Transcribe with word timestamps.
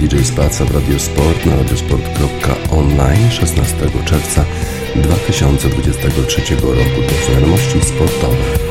DJ 0.00 0.24
Spaca 0.24 0.64
w 0.64 0.70
Radio 0.70 0.98
Sport 0.98 1.46
na 1.46 1.56
radiosport.online 1.56 3.30
16 3.30 3.76
czerwca 4.04 4.44
2023 4.96 6.54
roku. 6.54 7.00
To 7.08 7.32
wiadomości 7.32 7.80
sportowe. 7.80 8.69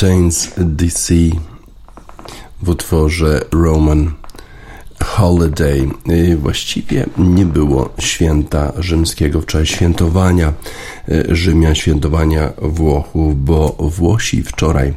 Fontaines 0.00 0.50
DC 0.56 1.14
w 2.62 2.68
utworze 2.68 3.44
Roman 3.52 4.12
Holiday. 5.04 5.90
Y, 6.10 6.36
właściwie 6.36 7.06
nie 7.18 7.44
było 7.44 7.90
święta 7.98 8.72
rzymskiego, 8.78 9.40
wczoraj 9.40 9.66
świętowania 9.66 10.52
y, 11.08 11.26
Rzymian, 11.36 11.74
świętowania 11.74 12.52
Włochów, 12.62 13.44
bo 13.44 13.76
Włosi 13.78 14.42
wczoraj 14.42 14.94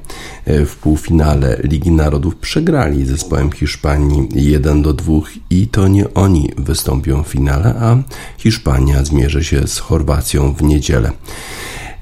y, 0.47 0.66
w 0.66 0.76
półfinale 0.76 1.59
Ligi 1.64 1.91
Narodów 1.91 2.35
przegrali 2.35 3.06
zespołem 3.06 3.52
Hiszpanii 3.52 4.29
1 4.35 4.82
do 4.82 4.94
2 4.94 5.14
i 5.49 5.67
to 5.67 5.88
nie 5.88 6.14
oni 6.14 6.52
wystąpią 6.58 7.23
w 7.23 7.28
finale, 7.28 7.76
a 7.79 7.97
Hiszpania 8.38 9.06
zmierzy 9.06 9.44
się 9.44 9.67
z 9.67 9.79
Chorwacją 9.79 10.53
w 10.53 10.64
niedzielę. 10.64 11.11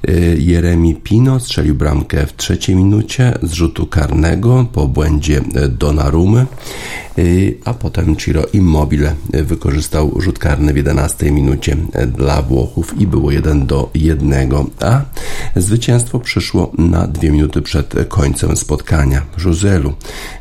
Y, 0.08 0.36
Jeremi 0.40 0.94
Pino 0.94 1.40
strzelił 1.40 1.74
bramkę 1.74 2.26
w 2.26 2.36
trzeciej 2.36 2.76
minucie 2.76 3.38
z 3.42 3.52
rzutu 3.52 3.86
karnego 3.86 4.66
po 4.72 4.88
błędzie 4.88 5.40
Donarumy, 5.68 6.46
y, 7.18 7.58
a 7.64 7.74
potem 7.74 8.16
Ciro 8.16 8.42
Immobile 8.52 9.14
wykorzystał 9.30 10.20
rzut 10.20 10.38
karny 10.38 10.72
w 10.72 10.76
11 10.76 11.30
minucie 11.32 11.76
dla 12.06 12.42
Włochów 12.42 13.00
i 13.00 13.06
było 13.06 13.30
1 13.30 13.66
do 13.66 13.90
1, 13.94 14.50
a 14.80 15.02
zwycięstwo 15.56 16.20
przyszło 16.20 16.72
na 16.78 17.06
dwie 17.06 17.30
minuty 17.30 17.62
przed 17.62 17.94
końcem 18.08 18.56
spotkania. 18.56 19.22
Joselu 19.44 19.92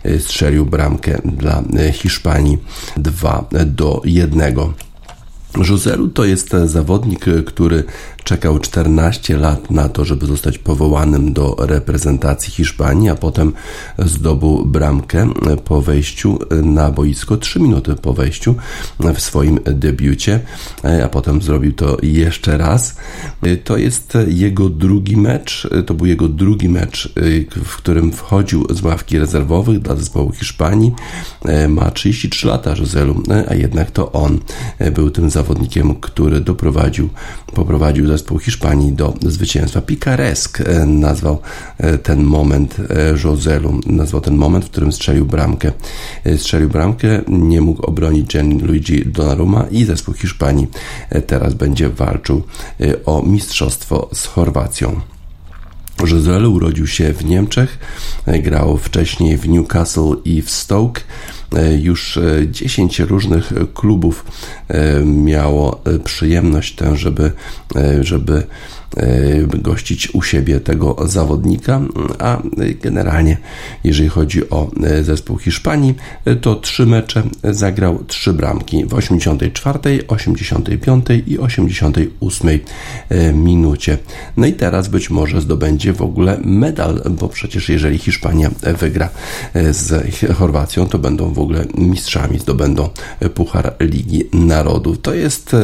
y, 0.05 0.19
strzelił 0.19 0.65
bramkę 0.65 1.21
dla 1.25 1.63
Hiszpanii 1.93 2.57
2 2.97 3.49
do 3.65 4.01
1. 4.05 4.55
Joselu 5.69 6.07
to 6.07 6.25
jest 6.25 6.49
zawodnik, 6.65 7.25
który 7.45 7.83
czekał 8.23 8.59
14 8.59 9.37
lat 9.37 9.71
na 9.71 9.89
to, 9.89 10.05
żeby 10.05 10.25
zostać 10.25 10.57
powołanym 10.57 11.33
do 11.33 11.55
reprezentacji 11.59 12.53
Hiszpanii, 12.53 13.09
a 13.09 13.15
potem 13.15 13.53
zdobył 13.99 14.65
bramkę 14.65 15.29
po 15.65 15.81
wejściu 15.81 16.39
na 16.63 16.91
boisko, 16.91 17.37
3 17.37 17.59
minuty 17.59 17.95
po 17.95 18.13
wejściu 18.13 18.55
w 19.15 19.21
swoim 19.21 19.59
debiucie, 19.65 20.39
a 21.05 21.07
potem 21.07 21.41
zrobił 21.41 21.73
to 21.73 21.97
jeszcze 22.03 22.57
raz. 22.57 22.95
To 23.63 23.77
jest 23.77 24.17
jego 24.27 24.69
drugi 24.69 25.17
mecz, 25.17 25.67
to 25.85 25.93
był 25.93 26.05
jego 26.05 26.27
drugi 26.27 26.69
mecz, 26.69 27.13
w 27.65 27.77
którym 27.77 28.11
wchodził 28.11 28.67
z 28.69 28.81
ławki 28.81 29.19
rezerwowych 29.19 29.79
dla 29.79 29.95
zespołu 29.95 30.31
Hiszpanii. 30.31 30.93
Ma 31.69 31.91
33 31.91 32.47
lata 32.47 32.75
Joselu, 32.77 33.23
a 33.49 33.55
jednak 33.55 33.91
to 33.91 34.11
on 34.11 34.39
był 34.93 35.09
tym 35.09 35.29
zawodnikiem, 35.29 35.95
który 35.95 36.41
doprowadził, 36.41 37.09
poprowadził 37.53 38.07
zespół 38.11 38.39
Hiszpanii 38.39 38.91
do 38.91 39.13
zwycięstwa. 39.21 39.81
Picaresque 39.81 40.63
nazwał 40.85 41.39
ten 42.03 42.23
moment 42.23 42.75
Joselu, 43.23 43.79
nazwał 43.85 44.21
ten 44.21 44.35
moment, 44.35 44.65
w 44.65 44.69
którym 44.69 44.91
strzelił 44.91 45.25
bramkę. 45.25 45.71
Strzelił 46.37 46.69
bramkę, 46.69 47.21
nie 47.27 47.61
mógł 47.61 47.85
obronić 47.85 48.27
Gianluigi 48.27 49.05
Donnarumma 49.05 49.65
i 49.71 49.85
zespół 49.85 50.13
Hiszpanii 50.13 50.67
teraz 51.27 51.53
będzie 51.53 51.89
walczył 51.89 52.43
o 53.05 53.23
mistrzostwo 53.23 54.09
z 54.13 54.25
Chorwacją. 54.25 54.99
Giselle 56.05 56.49
urodził 56.49 56.87
się 56.87 57.13
w 57.13 57.25
Niemczech, 57.25 57.79
grał 58.27 58.77
wcześniej 58.77 59.37
w 59.37 59.49
Newcastle 59.49 60.15
i 60.25 60.41
w 60.41 60.51
Stoke. 60.51 61.01
Już 61.81 62.19
10 62.51 62.99
różnych 62.99 63.53
klubów 63.73 64.25
miało 65.05 65.81
przyjemność 66.03 66.75
tę, 66.75 66.95
żeby, 66.97 67.31
żeby 68.01 68.43
E, 68.43 68.43
gościć 69.47 70.09
u 70.13 70.21
siebie 70.21 70.59
tego 70.59 70.95
zawodnika, 71.05 71.81
a 72.19 72.41
generalnie 72.81 73.37
jeżeli 73.83 74.09
chodzi 74.09 74.49
o 74.49 74.71
e, 74.83 75.03
zespół 75.03 75.37
Hiszpanii, 75.37 75.95
to 76.41 76.55
trzy 76.55 76.85
mecze 76.85 77.23
zagrał 77.43 78.03
trzy 78.07 78.33
bramki 78.33 78.85
w 78.85 78.93
84, 78.93 79.79
85 80.07 81.05
i 81.27 81.39
88 81.39 82.59
e, 83.09 83.33
minucie. 83.33 83.97
No 84.37 84.47
i 84.47 84.53
teraz 84.53 84.87
być 84.87 85.09
może 85.09 85.41
zdobędzie 85.41 85.93
w 85.93 86.01
ogóle 86.01 86.37
medal, 86.43 87.01
bo 87.09 87.29
przecież 87.29 87.69
jeżeli 87.69 87.97
Hiszpania 87.97 88.51
wygra 88.79 89.09
z 89.71 90.13
Chorwacją, 90.33 90.87
to 90.87 90.99
będą 90.99 91.33
w 91.33 91.39
ogóle 91.39 91.65
mistrzami, 91.77 92.39
zdobędą 92.39 92.89
Puchar 93.33 93.75
Ligi 93.79 94.23
Narodów. 94.33 95.01
To 95.01 95.13
jest 95.13 95.55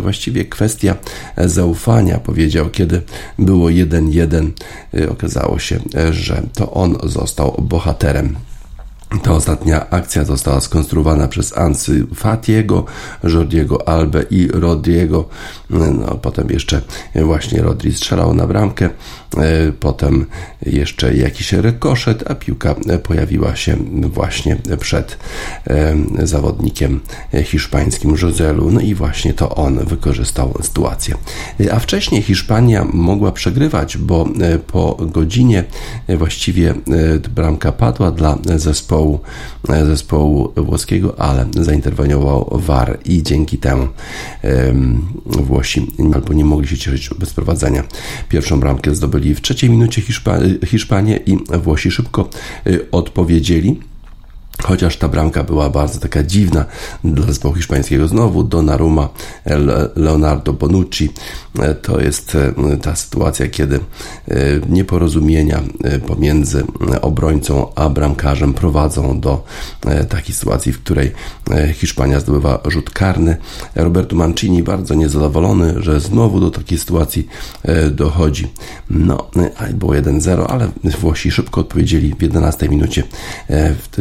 właściwie 0.00 0.44
kwestia 0.44 0.96
zaufania, 1.36 2.18
powiedział 2.18 2.70
kiedy 2.74 3.02
było 3.38 3.68
1-1, 3.68 4.50
y, 4.94 5.10
okazało 5.10 5.58
się, 5.58 5.78
że 6.10 6.42
to 6.54 6.70
on 6.70 6.96
został 7.02 7.56
bohaterem. 7.62 8.36
Ta 9.22 9.32
ostatnia 9.32 9.90
akcja 9.90 10.24
została 10.24 10.60
skonstruowana 10.60 11.28
przez 11.28 11.58
Ansy 11.58 12.06
Fatiego, 12.14 12.84
Jordiego 13.24 13.88
Albe 13.88 14.22
i 14.30 14.48
Rodriego. 14.48 15.28
No, 15.70 16.14
potem 16.22 16.48
jeszcze 16.50 16.80
właśnie 17.14 17.62
Rodri 17.62 17.92
strzelał 17.92 18.34
na 18.34 18.46
bramkę. 18.46 18.90
E, 19.36 19.72
potem 19.72 20.26
jeszcze 20.66 21.14
jakiś 21.14 21.52
rekoszet, 21.52 22.30
a 22.30 22.34
piłka 22.34 22.74
pojawiła 23.02 23.56
się 23.56 23.76
właśnie 24.02 24.56
przed 24.80 25.18
e, 25.66 25.96
zawodnikiem 26.26 27.00
hiszpańskim 27.44 28.16
Joselu. 28.22 28.70
No 28.70 28.80
i 28.80 28.94
właśnie 28.94 29.34
to 29.34 29.54
on 29.54 29.84
wykorzystał 29.84 30.54
sytuację. 30.62 31.14
A 31.72 31.78
wcześniej 31.78 32.22
Hiszpania 32.22 32.86
mogła 32.92 33.32
przegrywać, 33.32 33.98
bo 33.98 34.28
e, 34.40 34.58
po 34.58 34.96
godzinie 35.00 35.64
właściwie 36.08 36.74
bramka 37.34 37.72
padła 37.72 38.10
dla 38.10 38.38
zespołu, 38.56 38.93
zespołu 39.86 40.52
włoskiego, 40.56 41.20
ale 41.20 41.46
zainterweniował 41.60 42.60
VAR 42.66 42.98
i 43.04 43.22
dzięki 43.22 43.58
temu 43.58 43.88
Włosi 45.26 45.92
albo 46.14 46.32
nie 46.32 46.44
mogli 46.44 46.68
się 46.68 46.76
cieszyć 46.78 47.10
bez 47.18 47.32
prowadzenia. 47.32 47.84
Pierwszą 48.28 48.60
bramkę 48.60 48.94
zdobyli 48.94 49.34
w 49.34 49.40
trzeciej 49.40 49.70
minucie 49.70 50.02
Hiszpa 50.02 50.38
Hiszpanie 50.66 51.16
i 51.16 51.38
Włosi 51.58 51.90
szybko 51.90 52.28
y, 52.66 52.90
odpowiedzieli. 52.90 53.80
Chociaż 54.62 54.96
ta 54.96 55.08
bramka 55.08 55.44
była 55.44 55.70
bardzo 55.70 56.00
taka 56.00 56.22
dziwna 56.22 56.64
dla 57.04 57.26
zespołu 57.26 57.54
hiszpańskiego. 57.54 58.08
Znowu 58.08 58.44
Donnarumma, 58.44 59.08
Leonardo 59.96 60.52
Bonucci. 60.52 61.10
E, 61.58 61.74
to 61.74 62.00
jest 62.00 62.34
e, 62.34 62.76
ta 62.76 62.96
sytuacja, 62.96 63.48
kiedy 63.48 63.76
e, 63.76 63.80
nieporozumienia 64.68 65.62
pomiędzy 66.06 66.64
obrońcą 67.02 67.74
a 67.74 67.88
bramkarzem 67.88 68.54
prowadzą 68.54 69.20
do 69.20 69.44
takiej 70.08 70.34
sytuacji, 70.34 70.72
w 70.72 70.82
której 70.82 71.12
Hiszpania 71.74 72.20
zdobywa 72.20 72.60
rzut 72.66 72.90
karny. 72.90 73.36
Roberto 73.74 74.16
Mancini 74.16 74.62
bardzo 74.62 74.94
niezadowolony, 74.94 75.82
że 75.82 76.00
znowu 76.00 76.40
do 76.40 76.50
takiej 76.50 76.78
sytuacji 76.78 77.28
dochodzi. 77.90 78.52
No, 78.90 79.30
było 79.74 79.92
1-0, 79.92 80.46
ale 80.48 80.68
Włosi 81.00 81.30
szybko 81.30 81.60
odpowiedzieli 81.60 82.14
w 82.18 82.22
11 82.22 82.68
minucie. 82.68 83.02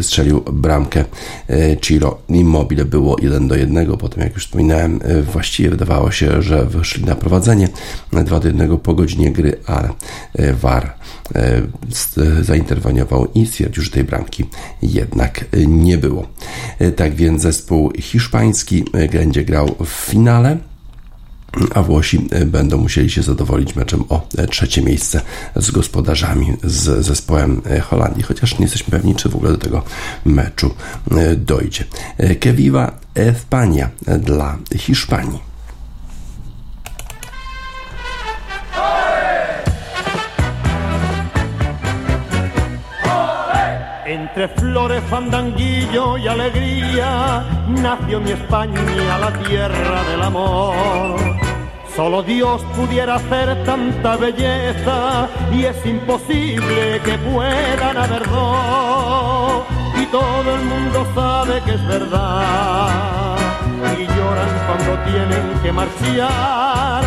Strzelił 0.02 0.43
bramkę 0.52 1.06
e, 1.50 1.78
Ciro. 1.78 2.20
Immobile 2.30 2.86
było 2.86 3.16
1 3.22 3.48
do 3.48 3.56
1, 3.56 3.98
potem 3.98 4.24
jak 4.24 4.34
już 4.34 4.46
wspominałem 4.46 5.00
e, 5.04 5.22
właściwie 5.22 5.70
wydawało 5.70 6.12
się, 6.12 6.42
że 6.42 6.66
wyszli 6.66 7.04
na 7.04 7.16
prowadzenie. 7.16 7.68
2 8.12 8.40
do 8.40 8.48
1 8.48 8.78
po 8.78 8.94
godzinie 8.94 9.32
gry, 9.32 9.58
ale 9.66 9.90
e, 10.34 10.54
VAR 10.54 10.94
zainterweniował 12.42 13.28
i 13.36 13.46
stwierdził, 13.46 13.84
że 13.84 13.92
tej 13.92 14.04
bramki 14.04 14.46
jednak 14.82 15.46
nie 15.68 15.98
było. 15.98 16.28
Tak 16.96 17.16
więc 17.16 17.42
zespół 17.42 17.92
hiszpański 18.00 18.86
będzie 19.12 19.46
grał 19.46 19.76
w 19.86 19.90
finale 19.90 20.58
a 21.74 21.82
Włosi 21.84 22.28
e, 22.32 22.46
będą 22.46 22.78
musieli 22.78 23.10
się 23.10 23.22
zadowolić 23.22 23.76
meczem 23.76 24.04
o 24.10 24.28
e, 24.38 24.48
trzecie 24.48 24.82
miejsce 24.82 25.22
z 25.56 25.72
gospodarzami, 25.72 26.54
z 26.64 27.06
zespołem 27.06 27.62
e, 27.70 27.80
Holandii, 27.80 28.24
chociaż 28.24 28.60
nie 28.60 28.66
jesteśmy 28.66 28.92
pewni, 28.92 29.16
czy 29.16 29.30
w 29.30 29.36
ogóle 29.36 29.52
do 29.52 29.58
tego 29.58 29.84
meczu 30.26 30.76
dojdzie. 31.38 31.84
Que 32.40 32.54
viva 32.54 32.92
España 33.16 33.88
dla 34.20 34.58
Hiszpanii. 34.76 35.54
Entre 44.06 44.48
flores, 44.48 45.04
fandanguillo 45.10 46.18
y 46.18 46.28
alegría 46.28 47.44
nació 47.68 48.20
mi 48.20 48.32
España, 48.32 49.18
la 49.18 49.32
tierra 49.44 50.04
del 50.04 50.22
amor. 50.24 51.43
Solo 51.96 52.24
Dios 52.24 52.62
pudiera 52.76 53.16
hacer 53.16 53.64
tanta 53.66 54.16
belleza 54.18 55.30
y 55.52 55.66
es 55.66 55.86
imposible 55.86 57.00
que 57.06 57.18
puedan 57.20 57.98
haber 57.98 58.28
dos. 58.30 59.64
Y 60.02 60.06
todo 60.08 60.56
el 60.56 60.66
mundo 60.66 61.08
sabe 61.14 61.62
que 61.62 61.76
es 61.76 61.88
verdad 61.88 63.38
y 64.00 64.08
lloran 64.08 64.50
cuando 64.66 65.04
tienen 65.04 65.60
que 65.62 65.72
marchar. 65.72 67.04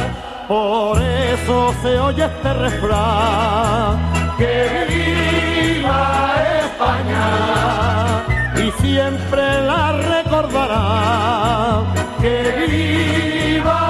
Por 0.47 1.02
eso 1.02 1.75
se 1.83 1.99
oye 1.99 2.25
este 2.25 2.55
refrán 2.55 3.99
que 4.38 4.87
viva 4.88 6.35
España 6.62 8.23
y 8.64 8.71
siempre 8.83 9.62
la 9.62 9.93
recordará 9.93 11.83
que 12.21 12.66
viva 12.69 13.86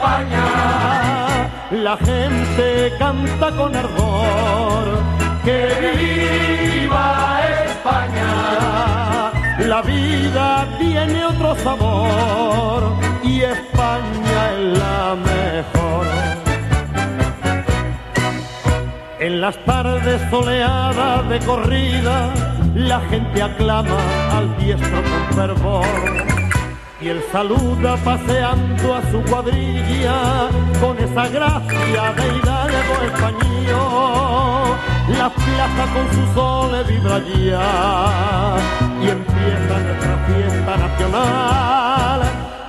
España. 0.00 1.50
La 1.70 1.96
gente 1.98 2.92
canta 2.98 3.50
con 3.50 3.76
ardor 3.76 4.86
que 5.44 6.88
viva 6.88 7.40
España. 7.66 9.30
La 9.58 9.82
vida 9.82 10.66
tiene 10.78 11.26
otro 11.26 11.54
sabor 11.56 12.94
y 13.22 13.42
España 13.42 14.52
es 14.52 14.78
la 14.78 15.16
mejor. 15.16 16.06
En 19.18 19.40
las 19.42 19.62
tardes 19.66 20.22
soleadas 20.30 21.28
de 21.28 21.38
corrida, 21.40 22.32
la 22.74 23.00
gente 23.00 23.42
aclama 23.42 23.98
al 24.34 24.56
diestro 24.56 25.02
con 25.02 25.36
fervor. 25.36 26.39
Y 27.02 27.08
él 27.08 27.22
saluda 27.32 27.96
paseando 28.04 28.94
a 28.94 29.00
su 29.10 29.22
cuadrilla 29.22 30.50
con 30.80 30.98
esa 30.98 31.28
gracia 31.28 32.12
de 32.12 32.36
hidalgo 32.36 32.94
español. 33.06 34.76
La 35.18 35.30
plaza 35.30 35.86
con 35.94 36.06
su 36.14 36.22
sol 36.34 36.84
vibra 36.86 37.18
ya 37.20 38.58
y 39.02 39.08
empieza 39.08 39.78
nuestra 39.78 40.14
fiesta 40.26 40.76
nacional. 40.76 42.20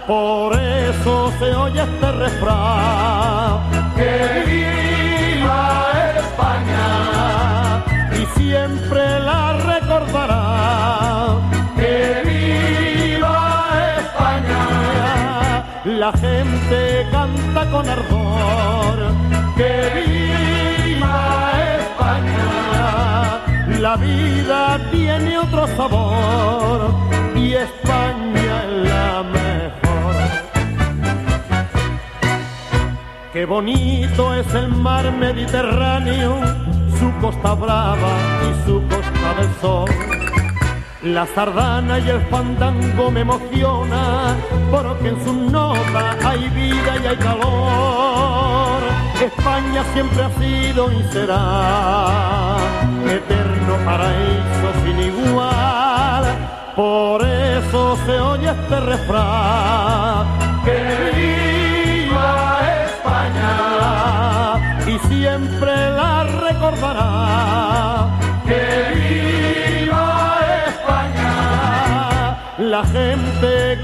Por 0.07 0.57
eso 0.57 1.33
se 1.37 1.53
oye 1.55 1.81
este 1.81 2.11
refrán 2.13 3.59
que 3.95 4.41
y 8.13 8.25
siempre 8.39 9.19
la 9.19 9.57
recordará. 9.57 10.41
La 16.01 16.11
gente 16.13 17.05
canta 17.11 17.69
con 17.69 17.87
ardor. 17.87 18.97
¡Que 19.55 19.71
viva 19.99 21.51
España! 21.77 23.39
La 23.79 23.97
vida 23.97 24.79
tiene 24.89 25.37
otro 25.37 25.67
sabor 25.77 26.89
y 27.35 27.53
España 27.53 28.63
es 28.63 28.89
la 28.89 29.21
mejor. 29.37 30.15
Qué 33.31 33.45
bonito 33.45 34.33
es 34.33 34.51
el 34.55 34.69
mar 34.69 35.05
Mediterráneo, 35.11 36.39
su 36.97 37.11
costa 37.21 37.53
brava 37.53 38.15
y 38.49 38.65
su 38.65 38.81
costa 38.87 39.35
del 39.37 39.51
sol. 39.61 40.30
La 41.03 41.25
sardana 41.25 41.97
y 41.97 42.07
el 42.09 42.21
fandango 42.27 43.09
me 43.09 43.21
emociona, 43.21 44.35
porque 44.69 45.07
en 45.07 45.23
su 45.23 45.33
nota 45.33 46.15
hay 46.23 46.47
vida 46.49 46.97
y 47.03 47.07
hay 47.07 47.17
calor. 47.17 48.83
España 49.19 49.83
siempre 49.93 50.23
ha 50.23 50.29
sido 50.39 50.91
y 50.91 51.03
será 51.11 52.55
eterno 53.07 53.77
paraíso 53.83 54.67
sin 54.85 54.99
igual. 54.99 56.23
Por 56.75 57.25
eso 57.25 57.97
se 58.05 58.19
oye 58.19 58.51
este 58.51 58.79
refrán. 58.81 60.40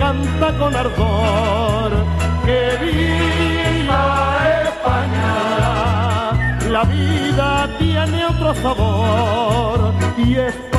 Canta 0.07 0.57
con 0.57 0.73
ardor. 0.75 1.91
Que 2.45 2.61
viva 2.81 4.03
España. 4.67 5.33
La 6.75 6.83
vida 6.85 7.69
tiene 7.77 8.25
otro 8.25 8.55
sabor 8.55 9.93
y 10.17 10.35
España 10.35 10.76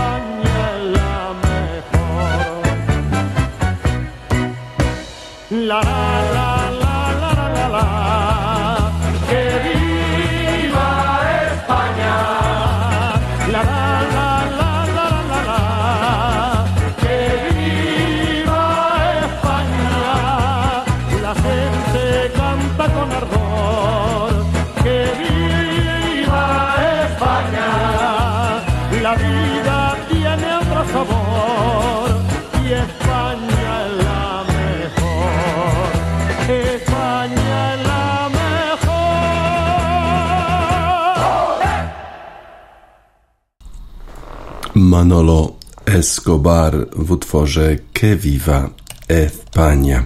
Manolo 44.99 45.53
Escobar 45.87 46.87
w 46.97 47.11
utworze 47.11 47.79
Que 47.93 48.17
Viva 48.17 48.71
España. 49.09 50.05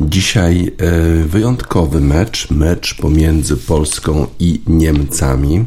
Dzisiaj 0.00 0.72
e, 0.78 1.24
wyjątkowy 1.24 2.00
mecz, 2.00 2.50
mecz 2.50 2.94
pomiędzy 2.94 3.56
Polską 3.56 4.26
i 4.40 4.60
Niemcami 4.66 5.64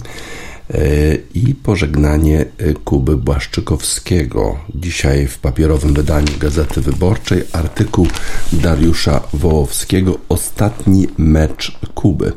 i 1.33 1.55
pożegnanie 1.55 2.45
e, 2.57 2.73
Kuby 2.73 3.17
Błaszczykowskiego. 3.17 4.57
Dzisiaj 4.75 5.27
w 5.27 5.37
papierowym 5.37 5.93
wydaniu 5.93 6.27
Gazety 6.39 6.81
Wyborczej 6.81 7.43
artykuł 7.53 8.07
Dariusza 8.53 9.21
Wołowskiego 9.33 10.17
Ostatni 10.29 11.07
mecz 11.17 11.79
Kuby. 11.95 12.31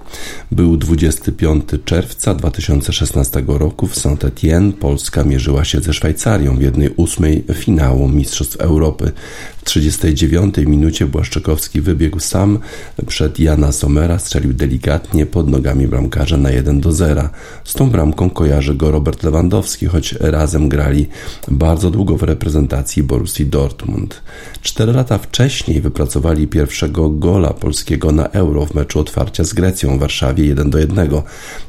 Był 0.50 0.76
25 0.76 1.64
czerwca 1.84 2.34
2016 2.34 3.44
roku 3.46 3.86
w 3.86 3.94
Saint-Étienne. 3.94 4.72
Polska 4.72 5.24
mierzyła 5.24 5.64
się 5.64 5.80
ze 5.80 5.92
Szwajcarią 5.92 6.56
w 6.56 6.62
jednej 6.62 6.90
ósmej 6.96 7.44
finału 7.54 8.08
Mistrzostw 8.08 8.56
Europy. 8.56 9.12
W 9.58 9.64
39 9.64 10.56
minucie 10.56 11.06
Błaszczykowski 11.06 11.80
wybiegł 11.80 12.20
sam 12.20 12.58
przed 13.06 13.38
Jana 13.38 13.72
Somera, 13.72 14.18
strzelił 14.18 14.52
delikatnie 14.52 15.26
pod 15.26 15.48
nogami 15.48 15.88
bramkarza 15.88 16.36
na 16.36 16.50
1 16.50 16.80
do 16.80 16.92
0. 16.92 17.28
Z 17.64 17.72
tą 17.72 17.90
bramką 17.90 18.21
kojarzy 18.30 18.74
go 18.74 18.90
Robert 18.90 19.22
Lewandowski, 19.22 19.86
choć 19.86 20.12
razem 20.12 20.68
grali 20.68 21.08
bardzo 21.48 21.90
długo 21.90 22.16
w 22.16 22.22
reprezentacji 22.22 23.02
Borussii 23.02 23.46
Dortmund. 23.46 24.22
Cztery 24.62 24.92
lata 24.92 25.18
wcześniej 25.18 25.80
wypracowali 25.80 26.48
pierwszego 26.48 27.10
gola 27.10 27.50
polskiego 27.50 28.12
na 28.12 28.26
Euro 28.26 28.66
w 28.66 28.74
meczu 28.74 29.00
otwarcia 29.00 29.44
z 29.44 29.52
Grecją 29.52 29.96
w 29.96 30.00
Warszawie 30.00 30.46
1 30.46 30.70
do 30.70 30.78
1. 30.78 31.08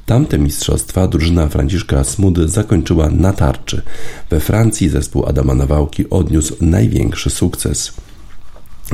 Tamte 0.06 0.40
mistrzostwa 0.40 1.08
drużyna 1.08 1.48
Franciszka 1.48 2.04
Smudy 2.04 2.48
zakończyła 2.48 3.10
na 3.10 3.34
tarczy. 3.34 3.82
We 4.30 4.40
Francji 4.40 4.90
zespół 4.90 5.26
Adama 5.26 5.56
Nawałki 5.56 6.10
odniósł 6.10 6.56
największy 6.62 7.30
sukces. 7.30 7.94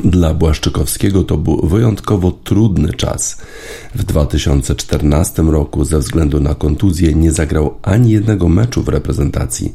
Dla 0.04 0.34
Błaszczykowskiego 0.34 1.22
to 1.22 1.36
był 1.36 1.68
wyjątkowo 1.68 2.32
trudny 2.32 2.92
czas. 2.92 3.36
W 3.94 4.04
2014 4.04 5.42
roku 5.42 5.84
ze 5.84 5.98
względu 5.98 6.40
na 6.40 6.54
kontuzję 6.54 7.14
nie 7.14 7.32
zagrał 7.32 7.74
ani 7.82 8.10
jednego 8.10 8.48
meczu 8.48 8.82
w 8.82 8.88
reprezentacji. 8.88 9.72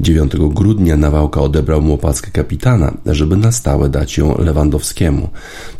9 0.00 0.32
grudnia 0.36 0.96
Nawałka 0.96 1.40
odebrał 1.40 1.82
mu 1.82 1.94
opaskę 1.94 2.30
kapitana, 2.30 2.94
żeby 3.06 3.36
na 3.36 3.52
stałe 3.52 3.88
dać 3.88 4.18
ją 4.18 4.38
Lewandowskiemu. 4.38 5.28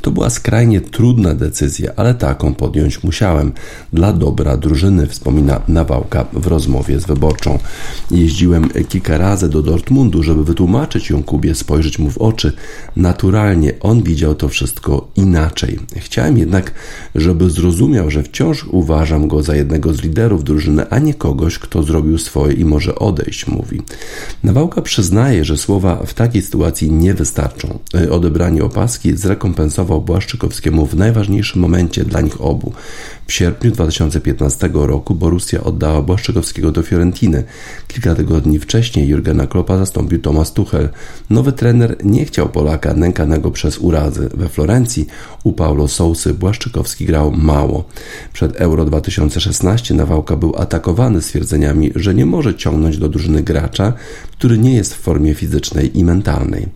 To 0.01 0.11
była 0.11 0.31
skrajnie 0.31 0.81
trudna 0.81 1.35
decyzja, 1.35 1.93
ale 1.97 2.15
taką 2.15 2.55
podjąć 2.55 3.03
musiałem. 3.03 3.53
Dla 3.93 4.13
dobra 4.13 4.57
drużyny, 4.57 5.07
wspomina 5.07 5.61
Nawałka 5.69 6.25
w 6.33 6.47
rozmowie 6.47 7.01
z 7.01 7.07
wyborczą. 7.07 7.59
Jeździłem 8.11 8.69
kilka 8.89 9.19
razy 9.19 9.49
do 9.49 9.63
Dortmundu, 9.63 10.23
żeby 10.23 10.45
wytłumaczyć 10.45 11.11
ją 11.11 11.23
Kubie, 11.23 11.55
spojrzeć 11.55 11.99
mu 11.99 12.11
w 12.11 12.19
oczy. 12.19 12.53
Naturalnie 12.97 13.73
on 13.87 14.03
widział 14.03 14.35
to 14.35 14.49
wszystko 14.49 15.09
inaczej. 15.17 15.79
Chciałem 15.97 16.39
jednak, 16.39 16.73
żeby 17.15 17.51
zrozumiał, 17.51 18.11
że 18.11 18.23
wciąż 18.23 18.65
uważam 18.65 19.29
go 19.29 19.43
za 19.43 19.57
jednego 19.57 19.95
z 19.95 20.03
liderów 20.03 20.45
drużyny, 20.45 20.91
a 20.91 20.99
nie 20.99 21.15
kogoś, 21.15 21.59
kto 21.59 21.83
zrobił 21.83 22.19
swoje 22.19 22.55
i 22.55 22.65
może 22.65 22.95
odejść, 22.95 23.47
mówi. 23.47 23.83
Nawałka 24.45 24.83
przyznaje, 24.83 25.45
że 25.45 25.57
słowa 25.57 26.03
w 26.07 26.15
takiej 26.15 26.43
sytuacji 26.43 26.93
nie 26.93 27.15
wystarczą. 27.15 27.79
Odebranie 28.11 28.65
opaski 28.65 29.17
zrekompensował 29.17 30.03
Błaszczykowskiemu 30.03 30.87
w 30.87 30.97
najważniejszym 30.97 31.61
momencie 31.63 32.05
dla 32.05 32.21
nich 32.21 32.41
obu. 32.41 32.73
W 33.27 33.33
sierpniu 33.33 33.71
2015 33.71 34.71
roku 34.73 35.15
Borussia 35.15 35.65
oddała 35.65 36.03
Błaszczykowskiego 36.03 36.73
do 36.73 36.83
Fiorentiny. 36.83 37.45
Kilka 37.89 38.15
tygodni 38.15 38.59
wcześniej 38.59 39.09
Jurgena 39.09 39.47
Kloppa 39.47 39.79
zastąpił 39.79 40.19
Thomas 40.19 40.53
Tuchel. 40.53 40.89
Nowy 41.31 41.53
trener 41.53 41.97
nie 42.05 42.25
chciał 42.25 42.49
Polaka 42.49 42.95
nękanego 42.95 43.51
przez 43.51 43.76
urazy. 43.79 44.29
We 44.35 44.49
Florencji 44.49 45.07
u 45.45 45.53
Paulo 45.53 45.89
Sousy 45.89 46.35
Błaszczykowski 46.35 47.07
grał 47.07 47.33
mało. 47.33 47.85
Przed 48.33 48.57
Euro 48.57 48.85
2016 48.85 49.95
Nawałka 49.95 50.37
był 50.37 50.57
atakowany 50.57 51.23
stwierdzeniami, 51.23 51.93
że 51.95 52.15
nie 52.15 52.27
może 52.27 52.55
ciągnąć 52.55 52.99
do 52.99 53.09
drużyny 53.09 53.43
gracza, 53.43 53.93
który 54.33 54.59
nie 54.59 54.75
jest 54.75 54.95
w 54.95 55.01
formie 55.01 55.35
fizycznej 55.35 55.99
i 55.99 56.05
mentalnej. 56.05 56.69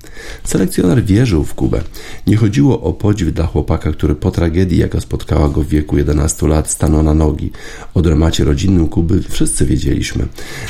Selekcjoner 0.45 1.05
wierzył 1.05 1.45
w 1.45 1.55
Kubę. 1.55 1.81
Nie 2.27 2.37
chodziło 2.37 2.81
o 2.81 2.93
podziw 2.93 3.35
dla 3.35 3.47
chłopaka, 3.47 3.93
który 3.93 4.15
po 4.15 4.31
tragedii, 4.31 4.79
jaka 4.79 5.01
spotkała 5.01 5.49
go 5.49 5.63
w 5.63 5.67
wieku 5.67 5.99
11 5.99 6.49
lat, 6.49 6.71
stanął 6.71 7.03
na 7.03 7.15
nogi. 7.15 7.53
O 7.95 8.03
dramacie 8.03 8.45
rodzinnym 8.45 8.89
Kuby 8.89 9.23
wszyscy 9.29 9.67
wiedzieliśmy, 9.67 10.27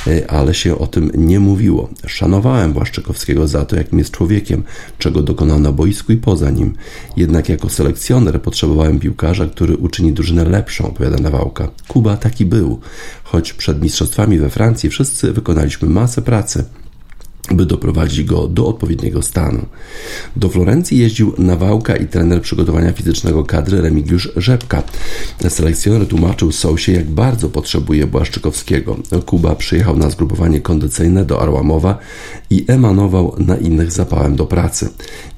e, 0.06 0.30
ale 0.30 0.54
się 0.54 0.78
o 0.78 0.86
tym 0.86 1.10
nie 1.14 1.40
mówiło. 1.40 1.88
Szanowałem 2.06 2.72
Błaszczykowskiego 2.72 3.48
za 3.48 3.64
to, 3.64 3.76
jakim 3.76 3.98
jest 3.98 4.10
człowiekiem, 4.10 4.62
czego 4.98 5.22
dokonał 5.22 5.60
na 5.60 5.72
boisku 5.72 6.09
i 6.12 6.16
poza 6.16 6.50
nim. 6.50 6.74
Jednak 7.16 7.48
jako 7.48 7.68
selekcjoner 7.68 8.42
potrzebowałem 8.42 8.98
piłkarza, 8.98 9.46
który 9.46 9.76
uczyni 9.76 10.12
drużynę 10.12 10.44
lepszą, 10.44 10.88
opowiada 10.88 11.16
Nawałka. 11.16 11.68
Kuba 11.88 12.16
taki 12.16 12.44
był, 12.44 12.80
choć 13.24 13.52
przed 13.52 13.82
mistrzostwami 13.82 14.38
we 14.38 14.50
Francji 14.50 14.90
wszyscy 14.90 15.32
wykonaliśmy 15.32 15.88
masę 15.88 16.22
pracy 16.22 16.64
by 17.50 17.66
doprowadzić 17.66 18.24
go 18.24 18.48
do 18.48 18.66
odpowiedniego 18.66 19.22
stanu. 19.22 19.66
Do 20.36 20.48
Florencji 20.48 20.98
jeździł 20.98 21.34
Nawałka 21.38 21.96
i 21.96 22.06
trener 22.06 22.42
przygotowania 22.42 22.92
fizycznego 22.92 23.44
kadry 23.44 23.80
Remigiusz 23.80 24.32
Rzepka. 24.36 24.82
Selekcjoner 25.48 26.06
tłumaczył 26.08 26.52
Sousie, 26.52 26.92
jak 26.92 27.10
bardzo 27.10 27.48
potrzebuje 27.48 28.06
Błaszczykowskiego. 28.06 28.96
Kuba 29.26 29.54
przyjechał 29.54 29.96
na 29.96 30.10
zgrupowanie 30.10 30.60
kondycyjne 30.60 31.24
do 31.24 31.42
Arłamowa 31.42 31.98
i 32.50 32.64
emanował 32.68 33.34
na 33.38 33.56
innych 33.56 33.92
zapałem 33.92 34.36
do 34.36 34.46
pracy. 34.46 34.88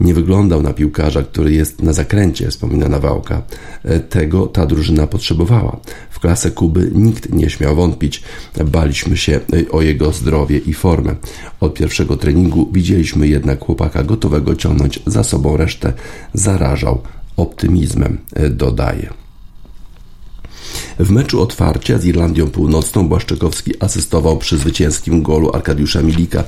Nie 0.00 0.14
wyglądał 0.14 0.62
na 0.62 0.72
piłkarza, 0.72 1.22
który 1.22 1.52
jest 1.52 1.82
na 1.82 1.92
zakręcie, 1.92 2.50
wspomina 2.50 2.88
Nawałka. 2.88 3.42
Tego 4.08 4.46
ta 4.46 4.66
drużyna 4.66 5.06
potrzebowała. 5.06 5.80
W 6.10 6.20
klasę 6.20 6.50
Kuby 6.50 6.90
nikt 6.94 7.32
nie 7.32 7.50
śmiał 7.50 7.76
wątpić. 7.76 8.22
Baliśmy 8.64 9.16
się 9.16 9.40
o 9.70 9.82
jego 9.82 10.12
zdrowie 10.12 10.58
i 10.58 10.74
formę. 10.74 11.14
Od 11.60 11.74
pierwszego 11.74 12.01
treningu 12.16 12.68
widzieliśmy 12.72 13.28
jednak 13.28 13.64
chłopaka 13.64 14.02
gotowego 14.02 14.56
ciągnąć 14.56 15.00
za 15.06 15.24
sobą 15.24 15.56
resztę. 15.56 15.92
Zarażał 16.34 17.00
optymizmem, 17.36 18.18
dodaje. 18.50 19.21
W 20.98 21.10
meczu 21.10 21.42
otwarcia 21.42 21.98
z 21.98 22.04
Irlandią 22.04 22.50
Północną 22.50 23.08
Błaszczykowski 23.08 23.72
asystował 23.80 24.36
przy 24.36 24.58
zwycięskim 24.58 25.22
golu 25.22 25.52
Arkadiusza 25.52 26.02
Milika. 26.02 26.44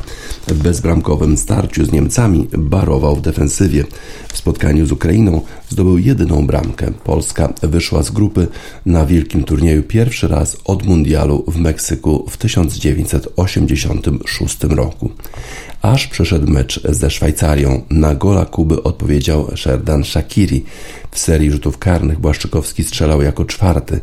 W 0.49 0.63
bezbramkowym 0.63 1.37
starciu 1.37 1.85
z 1.85 1.93
Niemcami 1.93 2.49
barował 2.59 3.17
w 3.17 3.21
defensywie. 3.21 3.85
W 4.33 4.37
spotkaniu 4.37 4.87
z 4.87 4.93
Ukrainą 4.93 5.41
zdobył 5.69 5.99
jedyną 5.99 6.47
bramkę. 6.47 6.93
Polska 7.05 7.53
wyszła 7.63 8.03
z 8.03 8.11
grupy 8.11 8.47
na 8.87 9.07
wielkim 9.07 9.45
turnieju 9.45 9.83
pierwszy 9.83 10.29
raz 10.29 10.57
od 10.65 10.87
mundialu 10.87 11.45
w 11.49 11.57
Meksyku 11.57 12.27
w 12.31 12.37
1986 12.37 14.59
roku. 14.63 15.11
Aż 15.83 16.07
przeszedł 16.07 16.53
mecz 16.53 16.81
ze 16.89 17.11
Szwajcarią. 17.11 17.83
Na 17.91 18.15
gola 18.15 18.45
Kuby 18.45 18.83
odpowiedział 18.83 19.57
Sherdan 19.57 20.05
Shakiri. 20.05 20.65
W 21.15 21.19
serii 21.19 21.51
rzutów 21.51 21.79
karnych 21.79 22.21
Błaszczykowski 22.21 22.85
strzelał 22.85 23.23
jako 23.23 23.45
czwarty. 23.45 24.01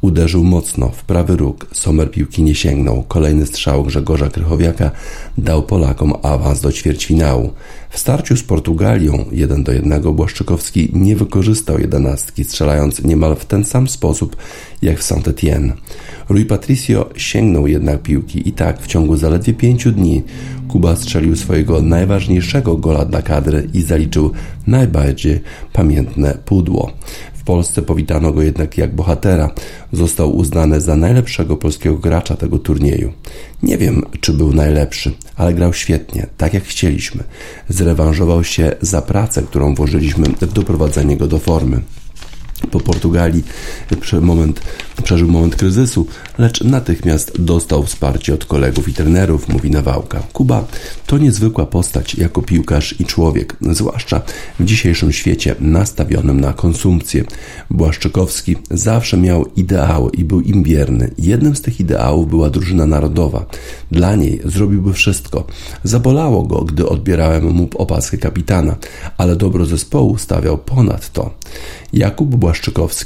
Uderzył 0.00 0.44
mocno 0.44 0.88
w 0.88 1.04
prawy 1.04 1.36
róg. 1.36 1.66
Somer 1.72 2.10
piłki 2.10 2.42
nie 2.42 2.54
sięgnął. 2.54 3.04
Kolejny 3.08 3.46
strzał 3.46 3.84
Grzegorza 3.84 4.28
Krychowiaka 4.28 4.90
dał 5.38 5.62
Polakom 5.62 6.12
awans 6.22 6.60
do 6.60 6.72
ćwierćfinału. 6.72 7.52
W 7.90 7.98
starciu 7.98 8.36
z 8.36 8.42
Portugalią 8.42 9.24
1 9.32 9.64
do 9.64 9.72
1 9.72 10.02
Błaszczykowski 10.02 10.90
nie 10.92 11.16
wykorzystał 11.16 11.78
jedenastki, 11.78 12.44
strzelając 12.44 13.02
niemal 13.02 13.36
w 13.36 13.44
ten 13.44 13.64
sam 13.64 13.88
sposób 13.88 14.36
jak 14.82 14.98
w 14.98 15.02
Saint-Étienne. 15.02 15.72
Rui 16.28 16.44
Patricio 16.44 17.10
sięgnął 17.16 17.66
jednak 17.66 18.02
piłki 18.02 18.48
i 18.48 18.52
tak 18.52 18.82
w 18.82 18.86
ciągu 18.86 19.16
zaledwie 19.16 19.54
pięciu 19.54 19.92
dni 19.92 20.22
Kuba 20.68 20.96
strzelił 20.96 21.36
swojego 21.36 21.82
najważniejszego 21.82 22.76
gola 22.76 23.04
dla 23.04 23.22
kadry 23.22 23.68
i 23.74 23.82
zaliczył 23.82 24.32
najbardziej 24.66 25.40
pamiętne 25.72 26.38
pudło. 26.54 26.92
W 27.34 27.42
Polsce 27.42 27.82
powitano 27.82 28.32
go 28.32 28.42
jednak 28.42 28.78
jak 28.78 28.94
bohatera. 28.94 29.50
Został 29.92 30.36
uznany 30.36 30.80
za 30.80 30.96
najlepszego 30.96 31.56
polskiego 31.56 31.96
gracza 31.96 32.36
tego 32.36 32.58
turnieju. 32.58 33.12
Nie 33.62 33.78
wiem, 33.78 34.02
czy 34.20 34.32
był 34.32 34.52
najlepszy, 34.52 35.12
ale 35.36 35.54
grał 35.54 35.72
świetnie, 35.72 36.26
tak 36.36 36.54
jak 36.54 36.64
chcieliśmy. 36.64 37.24
Zrewanżował 37.68 38.44
się 38.44 38.76
za 38.80 39.02
pracę, 39.02 39.42
którą 39.42 39.74
włożyliśmy 39.74 40.26
w 40.40 40.52
doprowadzenie 40.52 41.16
go 41.16 41.26
do 41.26 41.38
formy 41.38 41.80
po 42.70 42.80
Portugalii 42.80 43.44
moment, 44.20 44.60
przeżył 45.02 45.28
moment 45.28 45.56
kryzysu, 45.56 46.06
lecz 46.38 46.64
natychmiast 46.64 47.42
dostał 47.42 47.84
wsparcie 47.84 48.34
od 48.34 48.44
kolegów 48.44 48.88
i 48.88 48.94
trenerów, 48.94 49.48
mówi 49.48 49.70
Nawałka. 49.70 50.22
Kuba 50.32 50.64
to 51.06 51.18
niezwykła 51.18 51.66
postać 51.66 52.14
jako 52.14 52.42
piłkarz 52.42 53.00
i 53.00 53.04
człowiek, 53.04 53.56
zwłaszcza 53.60 54.22
w 54.60 54.64
dzisiejszym 54.64 55.12
świecie 55.12 55.54
nastawionym 55.60 56.40
na 56.40 56.52
konsumpcję. 56.52 57.24
Błaszczykowski 57.70 58.56
zawsze 58.70 59.16
miał 59.16 59.46
ideały 59.56 60.10
i 60.10 60.24
był 60.24 60.40
im 60.40 60.62
wierny. 60.62 61.10
Jednym 61.18 61.56
z 61.56 61.62
tych 61.62 61.80
ideałów 61.80 62.28
była 62.28 62.50
drużyna 62.50 62.86
narodowa. 62.86 63.46
Dla 63.90 64.16
niej 64.16 64.40
zrobiłby 64.44 64.92
wszystko. 64.92 65.46
Zabolało 65.84 66.42
go, 66.42 66.64
gdy 66.64 66.88
odbierałem 66.88 67.50
mu 67.50 67.68
opaskę 67.74 68.18
kapitana, 68.18 68.76
ale 69.18 69.36
dobro 69.36 69.66
zespołu 69.66 70.18
stawiał 70.18 70.58
ponad 70.58 71.12
to. 71.12 71.30
Jakub 71.92 72.36
Błaszczykowski, 72.36 72.53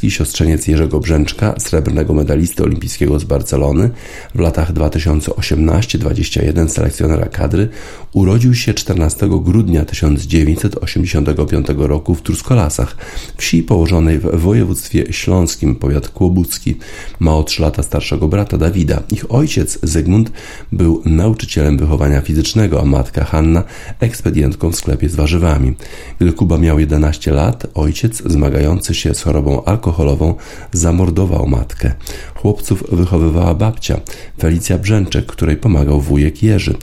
siostrzeniec 0.08 0.66
Jerzego 0.66 1.00
Brzęczka, 1.00 1.54
srebrnego 1.58 2.14
medalisty 2.14 2.64
olimpijskiego 2.64 3.18
z 3.18 3.24
Barcelony, 3.24 3.90
w 4.34 4.38
latach 4.38 4.72
2018-21 4.72 6.68
selekcjonera 6.68 7.26
kadry, 7.26 7.68
urodził 8.12 8.54
się 8.54 8.74
14 8.74 9.28
grudnia 9.30 9.84
1985 9.84 11.66
roku 11.76 12.14
w 12.14 12.22
Truskolasach, 12.22 12.96
wsi 13.36 13.62
położonej 13.62 14.18
w 14.18 14.40
województwie 14.40 15.12
śląskim, 15.12 15.76
powiat 15.76 16.08
kłobucki. 16.08 16.76
Ma 17.20 17.34
o 17.36 17.42
3 17.42 17.62
lata 17.62 17.82
starszego 17.82 18.28
brata 18.28 18.58
Dawida. 18.58 19.02
Ich 19.10 19.34
ojciec 19.34 19.78
Zygmunt 19.82 20.32
był 20.72 21.02
nauczycielem 21.04 21.78
wychowania 21.78 22.20
fizycznego, 22.20 22.80
a 22.80 22.84
matka 22.84 23.24
Hanna 23.24 23.64
ekspedientką 24.00 24.70
w 24.70 24.76
sklepie 24.76 25.08
z 25.08 25.14
warzywami. 25.14 25.74
Gdy 26.18 26.32
Kuba 26.32 26.58
miał 26.58 26.78
11 26.78 27.32
lat, 27.32 27.66
ojciec 27.74 28.22
zmagający 28.26 28.94
się 28.94 29.14
z 29.14 29.22
chorobą 29.22 29.37
alkoholową 29.66 30.34
zamordował 30.72 31.46
matkę. 31.46 31.92
Chłopców 32.34 32.84
wychowywała 32.92 33.54
babcia, 33.54 34.00
Felicja 34.40 34.78
Brzęczek, 34.78 35.26
której 35.26 35.56
pomagał 35.56 36.00
wujek 36.00 36.42
Jerzy. 36.42 36.74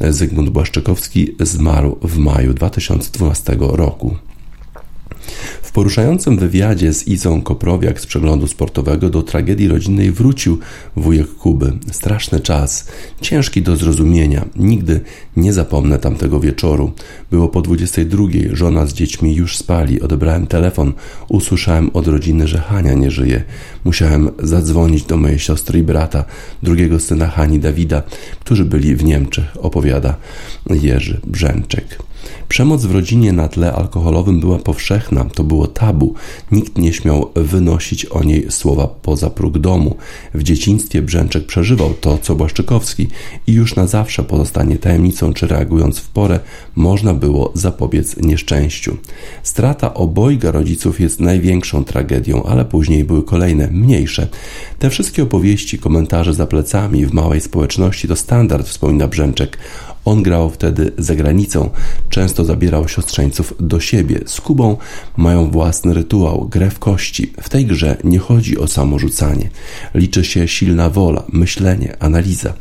Zygmunt 0.00 0.50
Błaszczykowski 0.50 1.36
zmarł 1.40 1.98
w 2.02 2.18
maju 2.18 2.54
2012 2.54 3.56
roku 3.60 4.16
poruszającym 5.76 6.38
wywiadzie 6.38 6.92
z 6.92 7.08
Izą 7.08 7.42
Koprowiak 7.42 8.00
z 8.00 8.06
przeglądu 8.06 8.46
sportowego 8.46 9.10
do 9.10 9.22
tragedii 9.22 9.68
rodzinnej 9.68 10.12
wrócił 10.12 10.58
wujek 10.96 11.34
Kuby. 11.34 11.72
Straszny 11.92 12.40
czas, 12.40 12.88
ciężki 13.20 13.62
do 13.62 13.76
zrozumienia. 13.76 14.44
Nigdy 14.56 15.00
nie 15.36 15.52
zapomnę 15.52 15.98
tamtego 15.98 16.40
wieczoru. 16.40 16.92
Było 17.30 17.48
po 17.48 17.62
22. 17.62 18.24
Żona 18.52 18.86
z 18.86 18.92
dziećmi 18.92 19.34
już 19.34 19.56
spali. 19.56 20.00
Odebrałem 20.00 20.46
telefon. 20.46 20.92
Usłyszałem 21.28 21.90
od 21.92 22.06
rodziny, 22.06 22.48
że 22.48 22.58
Hania 22.58 22.94
nie 22.94 23.10
żyje. 23.10 23.44
Musiałem 23.84 24.30
zadzwonić 24.42 25.02
do 25.02 25.16
mojej 25.16 25.38
siostry 25.38 25.78
i 25.78 25.82
brata, 25.82 26.24
drugiego 26.62 27.00
syna 27.00 27.26
Hani 27.26 27.58
Dawida, 27.58 28.02
którzy 28.40 28.64
byli 28.64 28.96
w 28.96 29.04
Niemczech, 29.04 29.56
opowiada 29.60 30.16
Jerzy 30.70 31.20
Brzęczek. 31.26 32.06
Przemoc 32.48 32.84
w 32.84 32.94
rodzinie 32.94 33.32
na 33.32 33.48
tle 33.48 33.72
alkoholowym 33.72 34.40
była 34.40 34.58
powszechna, 34.58 35.24
to 35.24 35.44
było 35.44 35.65
tabu. 35.66 36.14
Nikt 36.52 36.78
nie 36.78 36.92
śmiał 36.92 37.30
wynosić 37.34 38.04
o 38.04 38.24
niej 38.24 38.46
słowa 38.50 38.88
poza 39.02 39.30
próg 39.30 39.58
domu. 39.58 39.96
W 40.34 40.42
dzieciństwie 40.42 41.02
Brzęczek 41.02 41.46
przeżywał 41.46 41.94
to, 41.94 42.18
co 42.18 42.34
Błaszczykowski 42.34 43.08
i 43.46 43.52
już 43.52 43.76
na 43.76 43.86
zawsze 43.86 44.22
pozostanie 44.22 44.76
tajemnicą, 44.78 45.32
czy 45.32 45.46
reagując 45.46 45.98
w 45.98 46.08
porę, 46.08 46.40
można 46.76 47.14
było 47.14 47.52
zapobiec 47.54 48.16
nieszczęściu. 48.16 48.96
Strata 49.42 49.94
obojga 49.94 50.50
rodziców 50.50 51.00
jest 51.00 51.20
największą 51.20 51.84
tragedią, 51.84 52.42
ale 52.42 52.64
później 52.64 53.04
były 53.04 53.22
kolejne, 53.22 53.68
mniejsze. 53.70 54.28
Te 54.78 54.90
wszystkie 54.90 55.22
opowieści, 55.22 55.78
komentarze 55.78 56.34
za 56.34 56.46
plecami 56.46 57.06
w 57.06 57.12
małej 57.12 57.40
społeczności 57.40 58.08
to 58.08 58.16
standard, 58.16 58.68
wspomina 58.68 59.08
Brzęczek. 59.08 59.58
On 60.06 60.22
grał 60.22 60.50
wtedy 60.50 60.92
za 60.98 61.14
granicą, 61.14 61.70
często 62.10 62.44
zabierał 62.44 62.88
siostrzeńców 62.88 63.54
do 63.60 63.80
siebie. 63.80 64.20
Z 64.26 64.40
Kubą 64.40 64.76
mają 65.16 65.50
własny 65.50 65.94
rytuał, 65.94 66.48
grę 66.50 66.70
w 66.70 66.78
kości. 66.78 67.32
W 67.42 67.48
tej 67.48 67.66
grze 67.66 67.96
nie 68.04 68.18
chodzi 68.18 68.58
o 68.58 68.66
samorzucanie. 68.66 69.50
Liczy 69.94 70.24
się 70.24 70.48
silna 70.48 70.90
wola, 70.90 71.22
myślenie, 71.32 71.96
analiza. 71.98 72.54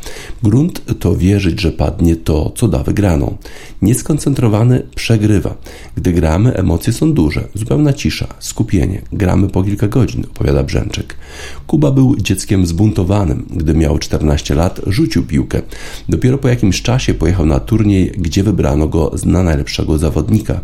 Grunt 0.44 0.82
to 1.00 1.16
wierzyć, 1.16 1.62
że 1.62 1.72
padnie 1.72 2.16
to, 2.16 2.52
co 2.56 2.68
da 2.68 2.84
wygraną. 2.84 3.38
Nieskoncentrowany 3.82 4.84
przegrywa. 4.96 5.56
Gdy 5.96 6.14
gramy, 6.14 6.54
emocje 6.54 6.94
są 6.94 7.14
duże, 7.14 7.48
zupełna 7.54 7.94
cisza, 7.94 8.28
skupienie. 8.40 9.02
Gramy 9.14 9.50
po 9.50 9.64
kilka 9.64 9.88
godzin, 9.88 10.26
opowiada 10.26 10.64
Brzęczek. 10.64 11.16
Kuba 11.68 11.92
był 11.92 12.16
dzieckiem 12.16 12.66
zbuntowanym. 12.66 13.48
Gdy 13.50 13.74
miał 13.74 14.00
14 14.00 14.56
lat, 14.56 14.82
rzucił 14.88 15.26
piłkę. 15.26 15.62
Dopiero 16.10 16.38
po 16.38 16.48
jakimś 16.48 16.82
czasie 16.82 17.14
pojechał 17.14 17.35
na 17.44 17.60
turniej, 17.60 18.12
gdzie 18.18 18.44
wybrano 18.44 18.88
go 18.88 19.12
na 19.26 19.44
najlepszego 19.44 19.98
zawodnika. 19.98 20.60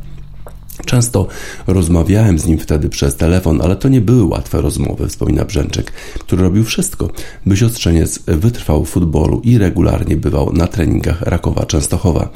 Często 0.85 1.27
rozmawiałem 1.67 2.39
z 2.39 2.45
nim 2.45 2.57
wtedy 2.57 2.89
przez 2.89 3.15
telefon, 3.15 3.61
ale 3.61 3.75
to 3.75 3.89
nie 3.89 4.01
były 4.01 4.23
łatwe 4.23 4.61
rozmowy, 4.61 5.07
wspomina 5.07 5.45
Brzęczek, 5.45 5.91
który 6.19 6.43
robił 6.43 6.63
wszystko, 6.63 7.09
by 7.45 7.57
siostrzeniec 7.57 8.19
wytrwał 8.27 8.85
w 8.85 8.89
futbolu 8.89 9.41
i 9.43 9.57
regularnie 9.57 10.17
bywał 10.17 10.53
na 10.53 10.67
treningach 10.67 11.21
Rakowa 11.21 11.65
Częstochowa. 11.65 12.29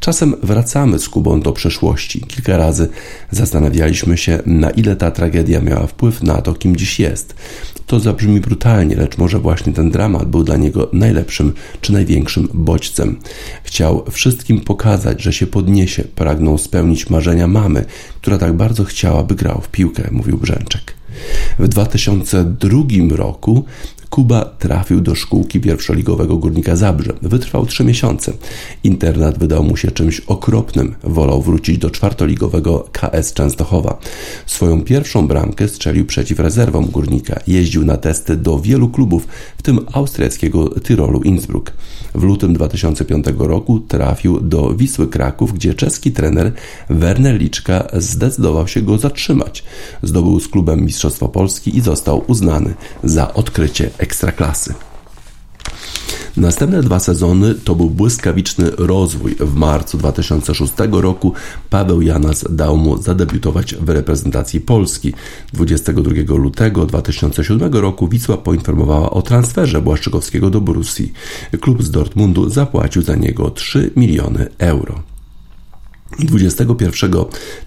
Czasem 0.00 0.34
wracamy 0.42 0.98
z 0.98 1.08
Kubą 1.08 1.40
do 1.40 1.52
przeszłości. 1.52 2.20
Kilka 2.20 2.56
razy 2.56 2.88
zastanawialiśmy 3.30 4.18
się, 4.18 4.38
na 4.46 4.70
ile 4.70 4.96
ta 4.96 5.10
tragedia 5.10 5.60
miała 5.60 5.86
wpływ 5.86 6.22
na 6.22 6.42
to, 6.42 6.54
kim 6.54 6.76
dziś 6.76 7.00
jest. 7.00 7.34
To 7.86 8.00
zabrzmi 8.00 8.40
brutalnie, 8.40 8.96
lecz 8.96 9.18
może 9.18 9.38
właśnie 9.38 9.72
ten 9.72 9.90
dramat 9.90 10.28
był 10.28 10.44
dla 10.44 10.56
niego 10.56 10.88
najlepszym 10.92 11.52
czy 11.80 11.92
największym 11.92 12.48
bodźcem. 12.54 13.18
Chciał 13.64 14.04
wszystkim 14.10 14.60
pokazać, 14.60 15.22
że 15.22 15.32
się 15.32 15.46
podniesie, 15.46 16.04
pragnął 16.04 16.58
spełnić 16.58 17.10
marzenia 17.10 17.46
mamy, 17.46 17.84
która 18.16 18.38
tak 18.38 18.52
bardzo 18.52 18.84
chciała, 18.84 19.22
by 19.22 19.34
grał 19.34 19.60
w 19.60 19.68
piłkę, 19.68 20.08
mówił 20.10 20.38
Brzęczek. 20.38 20.94
W 21.58 21.68
2002 21.68 23.16
roku 23.16 23.64
Kuba 24.12 24.44
trafił 24.44 25.00
do 25.00 25.14
szkółki 25.14 25.60
pierwszoligowego 25.60 26.36
Górnika 26.36 26.76
Zabrze. 26.76 27.12
Wytrwał 27.22 27.66
trzy 27.66 27.84
miesiące. 27.84 28.32
Internat 28.84 29.38
wydał 29.38 29.64
mu 29.64 29.76
się 29.76 29.90
czymś 29.90 30.20
okropnym. 30.20 30.94
Wolał 31.04 31.42
wrócić 31.42 31.78
do 31.78 31.90
czwartoligowego 31.90 32.88
KS 32.92 33.32
Częstochowa. 33.32 33.98
Swoją 34.46 34.82
pierwszą 34.82 35.28
bramkę 35.28 35.68
strzelił 35.68 36.06
przeciw 36.06 36.38
rezerwom 36.38 36.86
Górnika. 36.86 37.40
Jeździł 37.46 37.84
na 37.84 37.96
testy 37.96 38.36
do 38.36 38.58
wielu 38.60 38.88
klubów, 38.88 39.26
w 39.58 39.62
tym 39.62 39.80
austriackiego 39.92 40.68
Tyrolu 40.68 41.22
Innsbruck. 41.22 41.72
W 42.14 42.22
lutym 42.22 42.54
2005 42.54 43.26
roku 43.38 43.80
trafił 43.80 44.40
do 44.40 44.74
Wisły 44.74 45.08
Kraków, 45.08 45.54
gdzie 45.54 45.74
czeski 45.74 46.12
trener 46.12 46.52
Werner 46.90 47.40
Liczka 47.40 47.88
zdecydował 47.92 48.68
się 48.68 48.82
go 48.82 48.98
zatrzymać. 48.98 49.64
Zdobył 50.02 50.40
z 50.40 50.48
klubem 50.48 50.84
Mistrzostwo 50.84 51.28
Polski 51.28 51.76
i 51.76 51.80
został 51.80 52.24
uznany 52.26 52.74
za 53.04 53.34
odkrycie 53.34 53.90
ekstraklasy. 54.02 54.74
Następne 56.36 56.82
dwa 56.82 57.00
sezony 57.00 57.54
to 57.54 57.74
był 57.74 57.90
błyskawiczny 57.90 58.70
rozwój. 58.70 59.34
W 59.40 59.54
marcu 59.54 59.98
2006 59.98 60.72
roku 60.90 61.32
Paweł 61.70 62.02
Janas 62.02 62.44
dał 62.50 62.76
mu 62.76 63.02
zadebiutować 63.02 63.74
w 63.74 63.88
reprezentacji 63.88 64.60
Polski. 64.60 65.14
22 65.52 66.10
lutego 66.36 66.86
2007 66.86 67.72
roku 67.72 68.08
Wisła 68.08 68.36
poinformowała 68.36 69.10
o 69.10 69.22
transferze 69.22 69.82
Błaszczykowskiego 69.82 70.50
do 70.50 70.60
Borussii. 70.60 71.12
Klub 71.60 71.82
z 71.82 71.90
Dortmundu 71.90 72.50
zapłacił 72.50 73.02
za 73.02 73.16
niego 73.16 73.50
3 73.50 73.90
miliony 73.96 74.48
euro. 74.58 75.11
21 76.18 77.10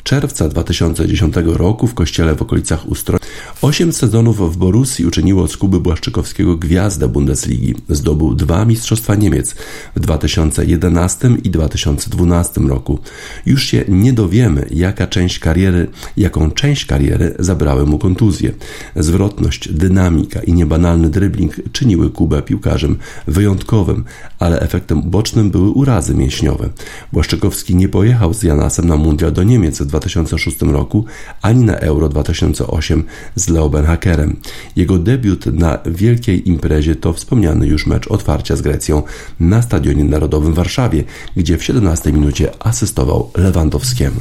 czerwca 0.04 0.50
2010 0.50 1.36
roku 1.46 1.88
w 1.88 1.94
kościele 1.94 2.36
w 2.36 2.42
okolicach 2.42 2.88
Ustroja 2.88 3.20
osiem 3.66 3.94
sezonów 3.94 4.54
w 4.54 4.58
Borussii 4.58 5.06
uczyniło 5.06 5.48
z 5.48 5.58
Kuby 5.58 5.80
Błaszczykowskiego 5.80 6.58
gwiazdę 6.58 7.08
Bundesligi. 7.08 7.76
Zdobył 7.90 8.36
dwa 8.36 8.66
mistrzostwa 8.66 9.16
Niemiec 9.16 9.56
w 9.96 10.00
2011 10.00 11.30
i 11.44 11.50
2012 11.50 12.62
roku. 12.62 13.00
Już 13.46 13.64
się 13.64 13.86
nie 13.88 14.14
dowiemy, 14.14 14.68
jaka 14.72 15.08
część 15.08 15.40
kariery, 15.40 15.88
jaką 16.18 16.52
część 16.52 16.86
kariery 16.86 17.36
zabrały 17.40 17.86
mu 17.86 18.00
kontuzje. 18.00 18.52
Zwrotność, 18.96 19.74
dynamika 19.74 20.40
i 20.40 20.54
niebanalny 20.54 21.10
dribbling 21.10 21.56
czyniły 21.72 22.10
Kubę 22.10 22.42
piłkarzem 22.42 22.98
wyjątkowym, 23.28 24.04
ale 24.40 24.60
efektem 24.60 25.02
bocznym 25.02 25.52
były 25.52 25.70
urazy 25.70 26.16
mięśniowe. 26.16 26.70
Błaszczykowski 27.14 27.76
nie 27.76 27.90
pojechał 27.90 28.34
z 28.36 28.44
Janasem 28.44 28.88
na 28.88 28.96
mundial 28.96 29.32
do 29.32 29.44
Niemiec 29.44 29.82
w 29.82 29.86
2006 29.86 30.62
roku, 30.62 31.06
ani 31.42 31.64
na 31.64 31.76
Euro 31.76 32.10
2008 32.10 33.04
z 33.36 33.50
Leo 33.50 33.70
Benhakerem. 33.70 34.36
Jego 34.76 34.98
debiut 34.98 35.46
na 35.46 35.78
wielkiej 35.86 36.50
imprezie 36.50 36.96
to 36.96 37.14
wspomniany 37.14 37.68
już 37.68 37.88
mecz 37.88 38.08
otwarcia 38.08 38.56
z 38.56 38.62
Grecją 38.62 39.04
na 39.40 39.62
Stadionie 39.62 40.04
Narodowym 40.04 40.54
w 40.54 40.56
Warszawie, 40.56 41.04
gdzie 41.36 41.58
w 41.58 41.64
17 41.64 42.12
minucie 42.12 42.52
asystował 42.60 43.32
Lewandowskiemu. 43.38 44.20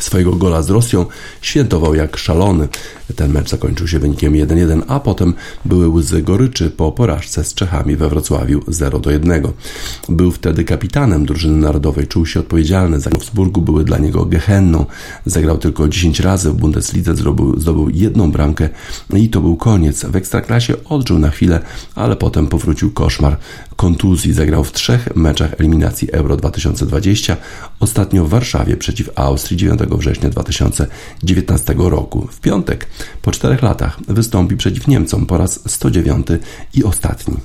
Swojego 0.00 0.32
gola 0.32 0.62
z 0.62 0.70
Rosją 0.70 1.06
świętował 1.40 1.94
jak 1.94 2.16
szalony. 2.16 2.68
Ten 3.16 3.32
mecz 3.32 3.50
zakończył 3.50 3.88
się 3.88 3.98
wynikiem 3.98 4.32
1-1, 4.32 4.82
a 4.88 5.00
potem 5.00 5.34
były 5.64 5.88
łzy 5.88 6.22
goryczy 6.22 6.70
po 6.70 6.92
porażce 6.92 7.44
z 7.44 7.54
Czechami 7.54 7.96
we 7.96 8.08
Wrocławiu 8.08 8.60
0-1. 8.60 9.48
Był 10.08 10.32
wtedy 10.32 10.64
kapitanem 10.64 11.26
drużyny 11.26 11.56
narodowej, 11.56 12.06
czuł 12.06 12.26
się 12.26 12.40
odpowiedzialny. 12.40 13.00
Za 13.00 13.10
Wolfsburgu 13.10 13.62
były 13.62 13.84
dla 13.84 13.98
niego 13.98 14.24
gehenną. 14.24 14.86
Zagrał 15.26 15.58
tylko 15.58 15.88
10 15.88 16.20
razy 16.20 16.50
w 16.50 16.54
Bundeslidze, 16.54 17.16
zdobył, 17.16 17.60
zdobył 17.60 17.90
jedną 17.90 18.32
bramkę 18.32 18.68
i 19.14 19.28
to 19.28 19.40
był 19.40 19.56
koniec. 19.56 20.04
W 20.04 20.16
Ekstraklasie 20.16 20.74
odżył 20.84 21.18
na 21.18 21.30
chwilę, 21.30 21.60
ale 21.94 22.16
potem 22.16 22.46
powrócił 22.46 22.92
koszmar 22.92 23.36
kontuzji. 23.76 24.32
Zagrał 24.32 24.64
w 24.64 24.72
trzech 24.72 25.16
meczach 25.16 25.54
eliminacji 25.58 26.12
Euro 26.12 26.36
2020, 26.36 27.36
ostatnio 27.80 28.24
w 28.24 28.28
Warszawie 28.28 28.76
przeciw 28.76 29.10
Austrii 29.14 29.56
9 29.56 29.80
września 29.80 30.30
2019 30.30 31.74
roku. 31.78 32.28
W 32.32 32.40
piątek, 32.40 32.86
po 33.22 33.30
czterech 33.30 33.62
latach, 33.62 33.98
wystąpi 34.08 34.56
przeciw 34.56 34.88
Niemcom 34.88 35.26
po 35.26 35.38
raz 35.38 35.60
109 35.66 36.26
i 36.74 36.84
ostatni. 36.84 37.36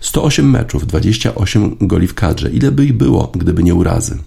108 0.00 0.50
meczów, 0.50 0.86
28 0.86 1.76
goli 1.80 2.06
w 2.06 2.14
kadrze. 2.14 2.50
Ile 2.50 2.70
by 2.70 2.84
ich 2.84 2.96
było, 2.96 3.32
gdyby 3.34 3.62
nie 3.62 3.74
urazy? 3.74 4.18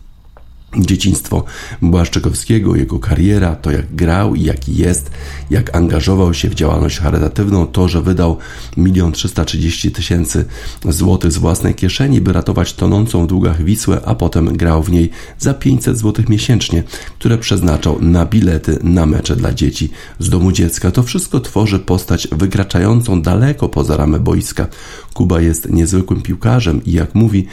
Dzieciństwo 0.77 1.43
Błaszczykowskiego, 1.81 2.75
jego 2.75 2.99
kariera, 2.99 3.55
to 3.55 3.71
jak 3.71 3.95
grał 3.95 4.36
i 4.36 4.43
jaki 4.43 4.75
jest, 4.75 5.12
jak 5.49 5.75
angażował 5.75 6.34
się 6.34 6.49
w 6.49 6.55
działalność 6.55 6.99
charytatywną, 6.99 7.67
to, 7.67 7.88
że 7.88 8.01
wydał 8.01 8.38
1 8.77 9.12
330 9.12 9.91
tysięcy 9.91 10.45
złotych 10.86 11.31
z 11.31 11.38
własnej 11.38 11.75
kieszeni, 11.75 12.21
by 12.21 12.34
ratować 12.34 12.73
tonącą 12.73 13.23
w 13.23 13.27
długach 13.27 13.63
Wisłę, 13.63 14.01
a 14.05 14.15
potem 14.15 14.57
grał 14.57 14.84
w 14.84 14.91
niej 14.91 15.10
za 15.39 15.53
500 15.53 15.97
złotych 15.97 16.29
miesięcznie, 16.29 16.84
które 17.19 17.38
przeznaczał 17.38 18.01
na 18.01 18.25
bilety 18.25 18.79
na 18.84 19.05
mecze 19.05 19.36
dla 19.36 19.53
dzieci 19.53 19.89
z 20.19 20.29
domu 20.29 20.51
dziecka. 20.51 20.91
To 20.91 21.03
wszystko 21.03 21.39
tworzy 21.39 21.79
postać 21.79 22.27
wykraczającą 22.31 23.21
daleko 23.21 23.69
poza 23.69 23.97
ramę 23.97 24.19
boiska. 24.19 24.67
Kuba 25.13 25.41
jest 25.41 25.69
niezwykłym 25.69 26.21
piłkarzem 26.21 26.86
i 26.86 26.91
jak 26.91 27.15
mówi 27.15 27.45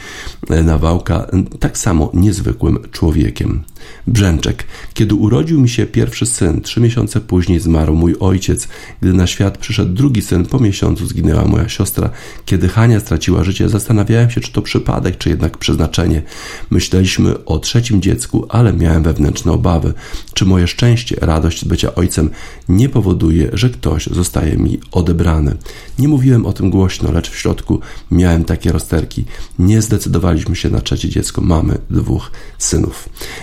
Nawałka, 0.63 1.27
tak 1.59 1.77
samo 1.77 2.11
niezwykłym 2.13 2.77
człowiekiem 2.91 3.08
człowiekiem. 3.09 3.63
Brzęczek. 4.07 4.65
Kiedy 4.93 5.15
urodził 5.15 5.61
mi 5.61 5.69
się 5.69 5.85
pierwszy 5.85 6.25
syn, 6.25 6.61
trzy 6.61 6.81
miesiące 6.81 7.21
później 7.21 7.59
zmarł 7.59 7.95
mój 7.95 8.15
ojciec. 8.19 8.67
Gdy 9.01 9.13
na 9.13 9.27
świat 9.27 9.57
przyszedł 9.57 9.93
drugi 9.93 10.21
syn, 10.21 10.45
po 10.45 10.59
miesiącu 10.59 11.05
zginęła 11.05 11.45
moja 11.45 11.69
siostra. 11.69 12.09
Kiedy 12.45 12.69
Hania 12.69 12.99
straciła 12.99 13.43
życie, 13.43 13.69
zastanawiałem 13.69 14.29
się, 14.29 14.41
czy 14.41 14.51
to 14.51 14.61
przypadek, 14.61 15.17
czy 15.17 15.29
jednak 15.29 15.57
przeznaczenie. 15.57 16.21
Myśleliśmy 16.69 17.45
o 17.45 17.59
trzecim 17.59 18.01
dziecku, 18.01 18.45
ale 18.49 18.73
miałem 18.73 19.03
wewnętrzne 19.03 19.51
obawy. 19.51 19.93
Czy 20.33 20.45
moje 20.45 20.67
szczęście, 20.67 21.15
radość 21.21 21.61
z 21.61 21.63
bycia 21.63 21.95
ojcem 21.95 22.29
nie 22.69 22.89
powoduje, 22.89 23.49
że 23.53 23.69
ktoś 23.69 24.07
zostaje 24.07 24.57
mi 24.57 24.79
odebrany? 24.91 25.57
Nie 25.99 26.07
mówiłem 26.07 26.45
o 26.45 26.53
tym 26.53 26.69
głośno, 26.69 27.11
lecz 27.11 27.29
w 27.29 27.35
środku 27.35 27.79
miałem 28.11 28.45
takie 28.45 28.71
rozterki. 28.71 29.25
Nie 29.59 29.81
zdecydowaliśmy 29.81 30.55
się 30.55 30.69
na 30.69 30.81
trzecie 30.81 31.09
dziecko. 31.09 31.41
Mamy 31.41 31.77
dwóch 31.89 32.31
synów. 32.57 32.98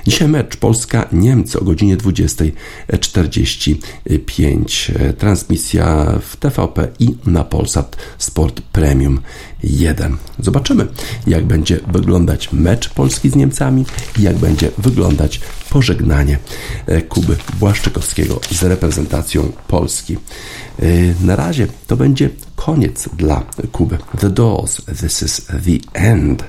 Dzisiaj 0.06 0.28
mecz 0.28 0.56
Polska-Niemcy 0.56 1.60
o 1.60 1.64
godzinie 1.64 1.96
20.45. 1.96 4.92
Transmisja 5.18 6.18
w 6.20 6.36
TVP 6.36 6.88
i 6.98 7.16
na 7.26 7.44
Polsat 7.44 7.96
Sport 8.18 8.60
Premium 8.60 9.20
1. 9.62 10.16
Zobaczymy, 10.38 10.86
jak 11.26 11.44
będzie 11.44 11.80
wyglądać 11.92 12.52
mecz 12.52 12.88
Polski 12.88 13.30
z 13.30 13.34
Niemcami 13.34 13.84
i 14.18 14.22
jak 14.22 14.36
będzie 14.36 14.70
wyglądać 14.78 15.40
pożegnanie 15.70 16.38
Kuby 17.08 17.36
Błaszczykowskiego 17.60 18.40
z 18.50 18.62
reprezentacją 18.62 19.52
Polski. 19.68 20.16
Na 21.20 21.36
razie 21.36 21.66
to 21.86 21.96
będzie 21.96 22.30
koniec 22.56 23.08
dla 23.16 23.44
Kuby. 23.72 23.98
The 24.20 24.30
Doors, 24.30 24.82
this 25.00 25.22
is 25.22 25.46
the 25.46 26.00
end. 26.00 26.44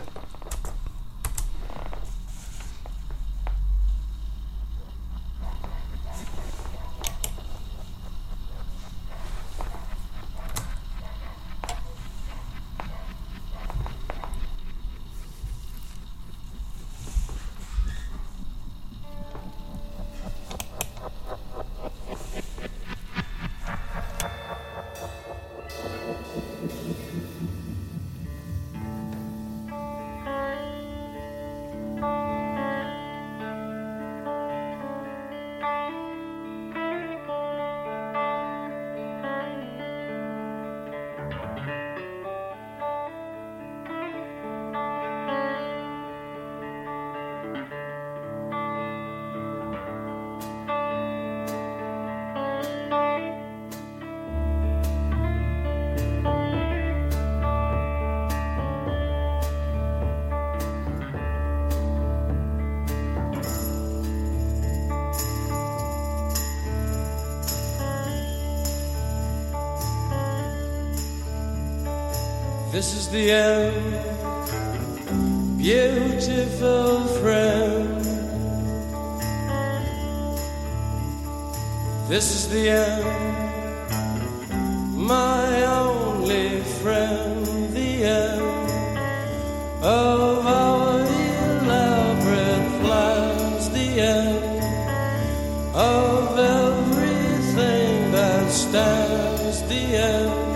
Stands, 98.69 99.61
the 99.69 99.83
end 99.95 100.47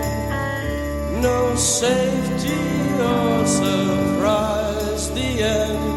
no 1.22 1.54
safety 1.54 2.58
or 3.00 3.46
surprise. 3.46 5.10
The 5.14 5.42
end. 5.42 5.91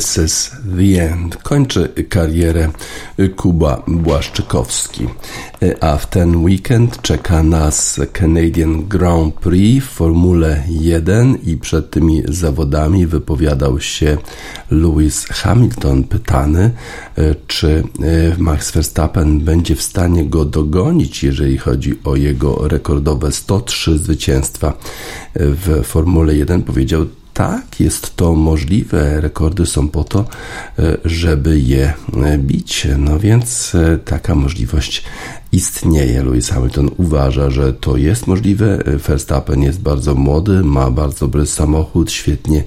This 0.00 0.18
is 0.18 0.50
the 0.78 1.10
end. 1.10 1.36
Kończy 1.36 1.88
karierę 2.08 2.68
Kuba 3.36 3.82
Błaszczykowski. 3.86 5.06
A 5.80 5.96
w 5.96 6.10
ten 6.10 6.36
weekend 6.36 7.02
czeka 7.02 7.42
nas 7.42 8.00
Canadian 8.12 8.88
Grand 8.88 9.34
Prix 9.34 9.86
w 9.86 9.88
Formule 9.88 10.62
1 10.68 11.38
i 11.46 11.56
przed 11.56 11.90
tymi 11.90 12.22
zawodami 12.28 13.06
wypowiadał 13.06 13.80
się 13.80 14.16
Lewis 14.70 15.26
Hamilton 15.26 16.04
pytany, 16.04 16.70
czy 17.46 17.82
Max 18.38 18.70
Verstappen 18.70 19.40
będzie 19.40 19.76
w 19.76 19.82
stanie 19.82 20.24
go 20.24 20.44
dogonić, 20.44 21.24
jeżeli 21.24 21.58
chodzi 21.58 21.98
o 22.04 22.16
jego 22.16 22.68
rekordowe 22.68 23.32
103 23.32 23.98
zwycięstwa 23.98 24.72
w 25.34 25.80
Formule 25.84 26.36
1. 26.36 26.62
Powiedział 26.62 27.06
tak, 27.34 27.80
jest 27.80 28.16
to 28.16 28.34
możliwe. 28.34 29.20
Rekordy 29.20 29.66
są 29.66 29.88
po 29.88 30.04
to, 30.04 30.24
e, 30.78 30.96
żeby 31.04 31.60
je 31.60 31.92
e, 32.24 32.38
bić. 32.38 32.86
No 32.98 33.18
więc 33.18 33.74
e, 33.74 33.98
taka 33.98 34.34
możliwość 34.34 35.04
istnieje. 35.52 36.24
Lewis 36.24 36.48
Hamilton 36.48 36.90
uważa, 36.96 37.50
że 37.50 37.72
to 37.72 37.96
jest 37.96 38.26
możliwe. 38.26 38.84
Verstappen 39.08 39.62
jest 39.62 39.80
bardzo 39.80 40.14
młody, 40.14 40.64
ma 40.64 40.90
bardzo 40.90 41.26
dobry 41.26 41.46
samochód, 41.46 42.12
świetnie 42.12 42.64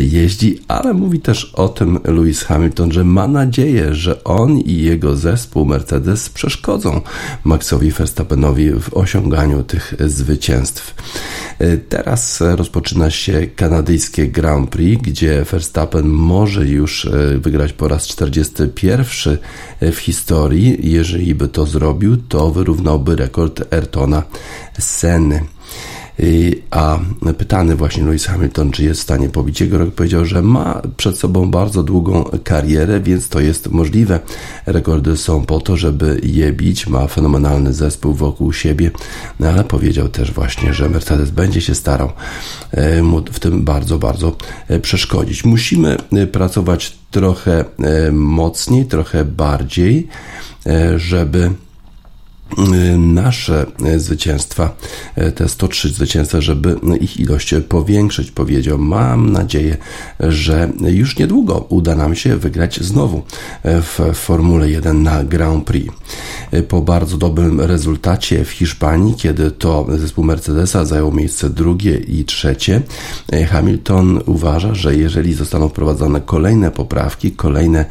jeździ, 0.00 0.60
ale 0.68 0.94
mówi 0.94 1.20
też 1.20 1.44
o 1.44 1.68
tym 1.68 1.98
Lewis 2.04 2.42
Hamilton, 2.42 2.92
że 2.92 3.04
ma 3.04 3.28
nadzieję, 3.28 3.94
że 3.94 4.24
on 4.24 4.58
i 4.58 4.76
jego 4.76 5.16
zespół 5.16 5.66
Mercedes 5.66 6.28
przeszkodzą 6.28 7.00
Maxowi 7.44 7.90
Verstappenowi 7.90 8.70
w 8.70 8.94
osiąganiu 8.94 9.62
tych 9.62 9.94
zwycięstw. 10.06 10.94
Teraz 11.88 12.40
rozpoczyna 12.40 13.10
się 13.10 13.46
kanadyjskie 13.56 14.28
Grand 14.28 14.70
Prix, 14.70 15.02
gdzie 15.02 15.44
Verstappen 15.44 16.08
może 16.08 16.66
już 16.66 17.08
wygrać 17.38 17.72
po 17.72 17.88
raz 17.88 18.06
41 18.06 19.38
w 19.80 19.96
historii. 19.96 20.92
Jeżeli 20.92 21.34
by 21.34 21.48
to 21.48 21.66
zrobił, 21.66 22.03
to 22.28 22.50
wyrównałby 22.50 23.16
rekord 23.16 23.74
Ayrtona 23.74 24.22
Senny. 24.78 25.44
A 26.70 26.98
pytany 27.38 27.76
właśnie 27.76 28.04
Lewis 28.04 28.26
Hamilton, 28.26 28.70
czy 28.70 28.84
jest 28.84 29.00
w 29.00 29.02
stanie 29.02 29.28
pobić 29.28 29.60
jego 29.60 29.78
rok, 29.78 29.94
powiedział, 29.94 30.24
że 30.24 30.42
ma 30.42 30.82
przed 30.96 31.18
sobą 31.18 31.50
bardzo 31.50 31.82
długą 31.82 32.24
karierę, 32.44 33.00
więc 33.00 33.28
to 33.28 33.40
jest 33.40 33.70
możliwe. 33.70 34.20
Rekordy 34.66 35.16
są 35.16 35.46
po 35.46 35.60
to, 35.60 35.76
żeby 35.76 36.20
je 36.22 36.52
bić. 36.52 36.86
Ma 36.86 37.06
fenomenalny 37.06 37.72
zespół 37.72 38.12
wokół 38.12 38.52
siebie, 38.52 38.90
no 39.40 39.48
ale 39.48 39.64
powiedział 39.64 40.08
też 40.08 40.32
właśnie, 40.32 40.74
że 40.74 40.88
Mercedes 40.88 41.30
będzie 41.30 41.60
się 41.60 41.74
starał 41.74 42.12
e, 42.70 43.02
mu 43.02 43.22
w 43.32 43.40
tym 43.40 43.64
bardzo, 43.64 43.98
bardzo 43.98 44.36
e, 44.68 44.80
przeszkodzić. 44.80 45.44
Musimy 45.44 45.96
e, 46.12 46.26
pracować 46.26 46.98
trochę 47.10 47.64
mocniej, 48.12 48.86
trochę 48.86 49.24
bardziej, 49.24 50.08
żeby 50.96 51.50
nasze 52.98 53.66
y, 53.94 54.00
zwycięstwa, 54.00 54.76
y, 55.18 55.32
te 55.32 55.48
103 55.48 55.88
zwycięstwa, 55.88 56.40
żeby 56.40 56.76
ich 57.00 57.20
ilość 57.20 57.54
powiększyć, 57.68 58.30
powiedział. 58.30 58.78
Mam 58.78 59.32
nadzieję, 59.32 59.76
że 60.20 60.72
już 60.80 61.18
niedługo 61.18 61.66
uda 61.68 61.94
nam 61.94 62.14
się 62.14 62.36
wygrać 62.36 62.80
znowu 62.80 63.22
w 63.64 64.14
Formule 64.14 64.70
1 64.70 65.02
na 65.02 65.24
Grand 65.24 65.64
Prix. 65.64 65.94
Po 66.68 66.82
bardzo 66.82 67.16
dobrym 67.16 67.60
rezultacie 67.60 68.44
w 68.44 68.50
Hiszpanii, 68.50 69.14
kiedy 69.14 69.50
to 69.50 69.86
zespół 69.98 70.24
Mercedesa 70.24 70.84
zajął 70.84 71.12
miejsce 71.12 71.50
drugie 71.50 71.96
i 71.96 72.24
trzecie, 72.24 72.82
Hamilton 73.48 74.20
uważa, 74.26 74.74
że 74.74 74.96
jeżeli 74.96 75.34
zostaną 75.34 75.68
wprowadzone 75.68 76.20
kolejne 76.20 76.70
poprawki, 76.70 77.32
kolejne, 77.32 77.84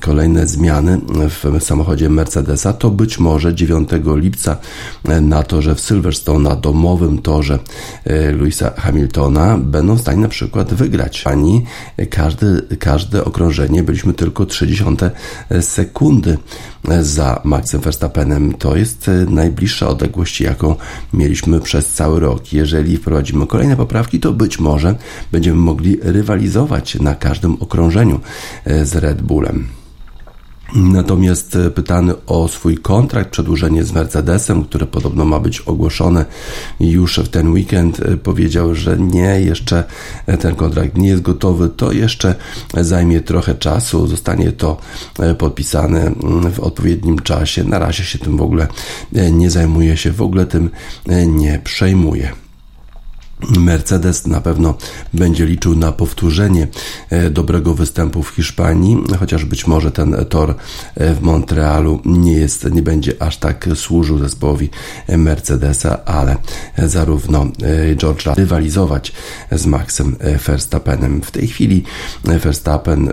kolejne 0.00 0.46
zmiany 0.46 1.00
w 1.28 1.64
samochodzie 1.64 2.08
Mercedesa, 2.10 2.72
to 2.72 2.90
być 2.90 3.18
może 3.18 3.37
torze 3.38 3.54
9 3.54 3.88
lipca 4.16 4.56
na 5.20 5.42
torze 5.42 5.74
w 5.74 5.80
Silverstone, 5.80 6.48
na 6.48 6.56
domowym 6.56 7.18
torze 7.18 7.58
e, 8.04 8.32
Louisa 8.32 8.72
Hamiltona 8.76 9.58
będą 9.58 9.94
w 9.94 10.00
stanie 10.00 10.22
na 10.22 10.28
przykład 10.28 10.74
wygrać. 10.74 11.22
Ani 11.26 11.64
każde, 12.10 12.62
każde 12.78 13.24
okrążenie 13.24 13.82
byliśmy 13.82 14.12
tylko 14.12 14.46
30 14.46 14.84
sekundy 15.60 16.38
za 17.00 17.40
Maxem 17.44 17.80
Verstappenem. 17.80 18.54
To 18.54 18.76
jest 18.76 19.10
najbliższa 19.28 19.88
odległość, 19.88 20.40
jaką 20.40 20.74
mieliśmy 21.12 21.60
przez 21.60 21.92
cały 21.92 22.20
rok. 22.20 22.52
Jeżeli 22.52 22.96
wprowadzimy 22.96 23.46
kolejne 23.46 23.76
poprawki, 23.76 24.20
to 24.20 24.32
być 24.32 24.58
może 24.58 24.94
będziemy 25.32 25.56
mogli 25.56 25.98
rywalizować 26.02 26.94
na 26.94 27.14
każdym 27.14 27.56
okrążeniu 27.60 28.20
e, 28.64 28.84
z 28.84 28.96
Red 28.96 29.22
Bullem. 29.22 29.77
Natomiast 30.74 31.56
e, 31.56 31.70
pytany 31.70 32.14
o 32.26 32.48
swój 32.48 32.78
kontrakt, 32.78 33.30
przedłużenie 33.30 33.84
z 33.84 33.92
Mercedesem, 33.92 34.64
które 34.64 34.86
podobno 34.86 35.24
ma 35.24 35.40
być 35.40 35.60
ogłoszone 35.60 36.24
już 36.80 37.18
w 37.18 37.28
ten 37.28 37.52
weekend, 37.52 38.00
e, 38.00 38.16
powiedział, 38.16 38.74
że 38.74 38.98
nie, 38.98 39.40
jeszcze 39.40 39.84
e, 40.26 40.38
ten 40.38 40.54
kontrakt 40.54 40.98
nie 40.98 41.08
jest 41.08 41.22
gotowy, 41.22 41.68
to 41.68 41.92
jeszcze 41.92 42.34
zajmie 42.74 43.20
trochę 43.20 43.54
czasu, 43.54 44.06
zostanie 44.06 44.52
to 44.52 44.76
podpisane 45.38 46.00
mm, 46.00 46.52
w 46.52 46.60
odpowiednim 46.60 47.18
czasie. 47.18 47.64
Na 47.64 47.78
razie 47.78 48.04
się 48.04 48.18
tym 48.18 48.36
w 48.36 48.42
ogóle 48.42 48.66
nie 49.32 49.50
zajmuje, 49.50 49.96
się 49.96 50.12
w 50.12 50.22
ogóle 50.22 50.46
tym 50.46 50.70
nie 51.26 51.60
przejmuje. 51.64 52.47
Mercedes 53.40 54.26
na 54.26 54.40
pewno 54.40 54.74
będzie 55.14 55.46
liczył 55.46 55.74
na 55.74 55.92
powtórzenie 55.92 56.68
e, 57.10 57.30
dobrego 57.30 57.74
występu 57.74 58.22
w 58.22 58.28
Hiszpanii, 58.28 58.98
chociaż 59.18 59.44
być 59.44 59.66
może 59.66 59.90
ten 59.90 60.16
tor 60.28 60.54
e, 60.94 61.14
w 61.14 61.20
Montrealu 61.20 62.00
nie 62.04 62.32
jest, 62.32 62.70
nie 62.70 62.82
będzie 62.82 63.22
aż 63.22 63.36
tak 63.36 63.68
służył 63.74 64.18
zespołowi 64.18 64.68
Mercedesa, 65.08 66.04
ale 66.04 66.36
zarówno 66.78 67.42
e, 67.42 67.96
George 67.96 68.26
Russell 68.26 68.34
rywalizować 68.34 69.12
z 69.52 69.66
Maxem 69.66 70.16
Verstappenem. 70.46 71.22
W 71.22 71.30
tej 71.30 71.46
chwili 71.46 71.84
Verstappen 72.24 73.12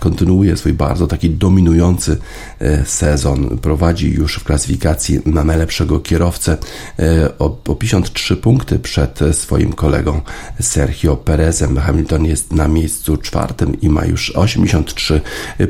kontynuuje 0.00 0.56
swój 0.56 0.72
bardzo 0.72 1.06
taki 1.06 1.30
dominujący 1.30 2.16
sezon. 2.84 3.58
Prowadzi 3.58 4.10
już 4.10 4.36
w 4.36 4.44
klasyfikacji 4.44 5.20
na 5.26 5.44
najlepszego 5.44 6.00
kierowcę 6.00 6.56
o 7.38 7.50
53 7.50 8.36
punkty 8.36 8.78
przed 8.78 9.20
swoim 9.46 9.72
kolegą 9.72 10.20
Sergio 10.60 11.16
Perezem. 11.16 11.76
Hamilton 11.76 12.24
jest 12.24 12.52
na 12.52 12.68
miejscu 12.68 13.16
czwartym 13.16 13.80
i 13.80 13.88
ma 13.88 14.04
już 14.04 14.30
83 14.30 15.20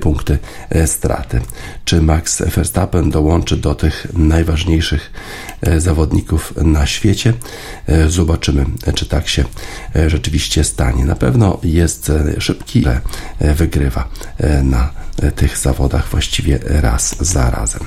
punkty 0.01 0.39
e, 0.71 0.87
straty. 0.87 1.41
Czy 1.85 2.03
Max 2.03 2.43
Verstappen 2.43 3.11
dołączy 3.11 3.57
do 3.57 3.75
tych 3.75 4.07
najważniejszych 4.15 5.13
e, 5.61 5.81
zawodników 5.81 6.55
na 6.57 6.87
świecie? 6.87 7.33
Zobaczymy, 8.09 8.65
czy 8.95 9.07
tak 9.07 9.29
się 9.29 9.45
rzeczywiście 10.07 10.65
stanie. 10.65 11.05
Na 11.05 11.17
pewno 11.17 11.59
jest 11.63 12.13
szybki, 12.39 12.87
ale 12.87 13.01
wygrywa 13.55 14.09
na 14.63 14.91
tych 15.37 15.59
zawodach 15.59 16.09
właściwie 16.09 16.59
raz 16.65 17.17
za 17.21 17.51
razem. 17.51 17.81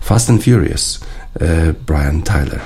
Fast 0.00 0.30
and 0.30 0.44
Furious, 0.44 1.00
Brian 1.86 2.22
Tyler. 2.22 2.60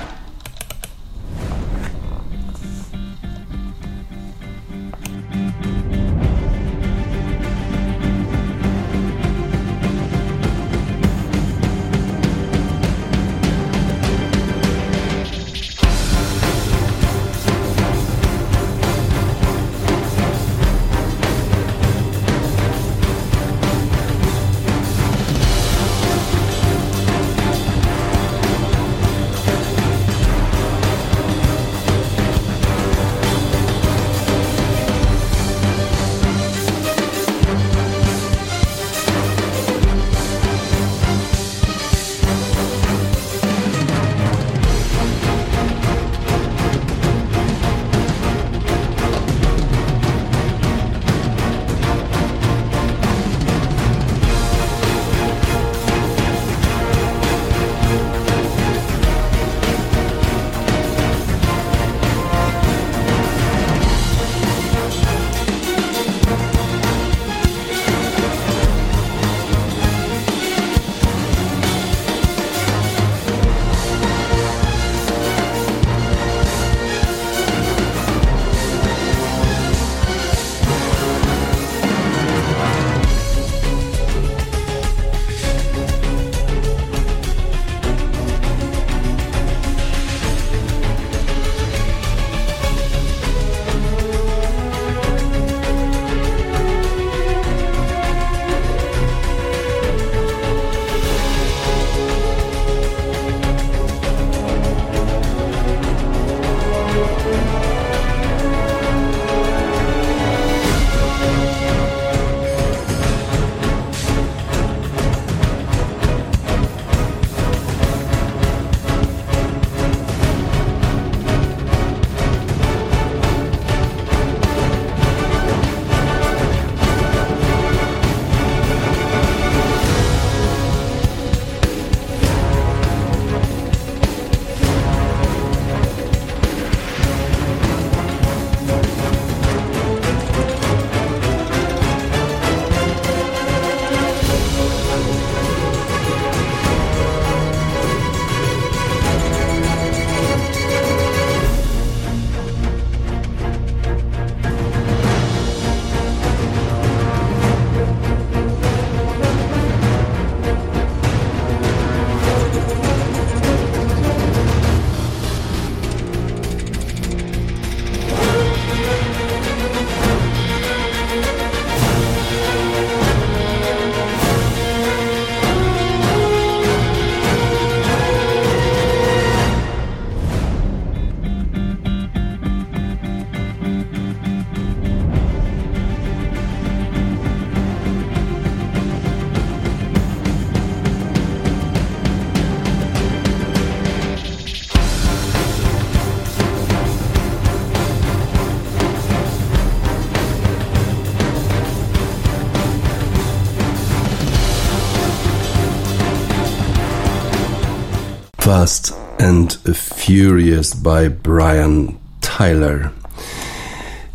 Fast 208.61 208.93
and 209.19 209.57
Furious 209.73 210.73
by 210.75 211.09
Brian 211.09 211.93
Tyler. 212.37 212.89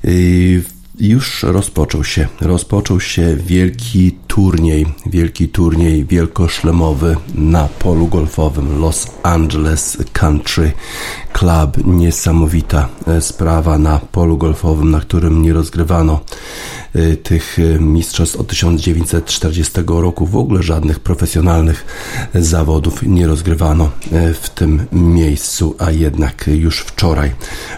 I 0.05 0.63
już 1.01 1.43
rozpoczął 1.43 2.05
się. 2.05 2.29
Rozpoczął 2.41 3.01
się 3.01 3.37
wielki 3.37 4.13
turniej, 4.27 4.87
wielki 5.07 5.49
turniej 5.49 6.05
wielkoszlemowy 6.05 7.17
na 7.35 7.69
polu 7.79 8.07
golfowym 8.07 8.81
Los 8.81 9.07
Angeles 9.23 9.99
Country 10.13 10.73
Club. 11.33 11.87
Niesamowita 11.87 12.89
e, 13.07 13.21
sprawa 13.21 13.79
na 13.79 13.99
polu 14.13 14.37
golfowym, 14.39 14.91
na 14.91 15.01
którym 15.01 15.43
nie 15.43 15.53
rozgrywano 15.53 16.21
tych 17.23 17.59
e, 17.59 17.79
mistrzostw 17.81 18.37
od 18.37 18.47
1940 18.47 19.73
roku. 19.87 20.27
W 20.27 20.37
ogóle 20.37 20.63
żadnych 20.63 21.01
profesjonalnych 21.01 21.85
zawodów 22.35 23.03
nie 23.03 23.27
rozgrywano 23.27 23.91
w 24.41 24.51
tym 24.51 24.87
miejscu, 24.93 25.75
a 25.79 25.91
jednak 25.91 26.47
już 26.47 26.81
wczoraj 26.81 27.33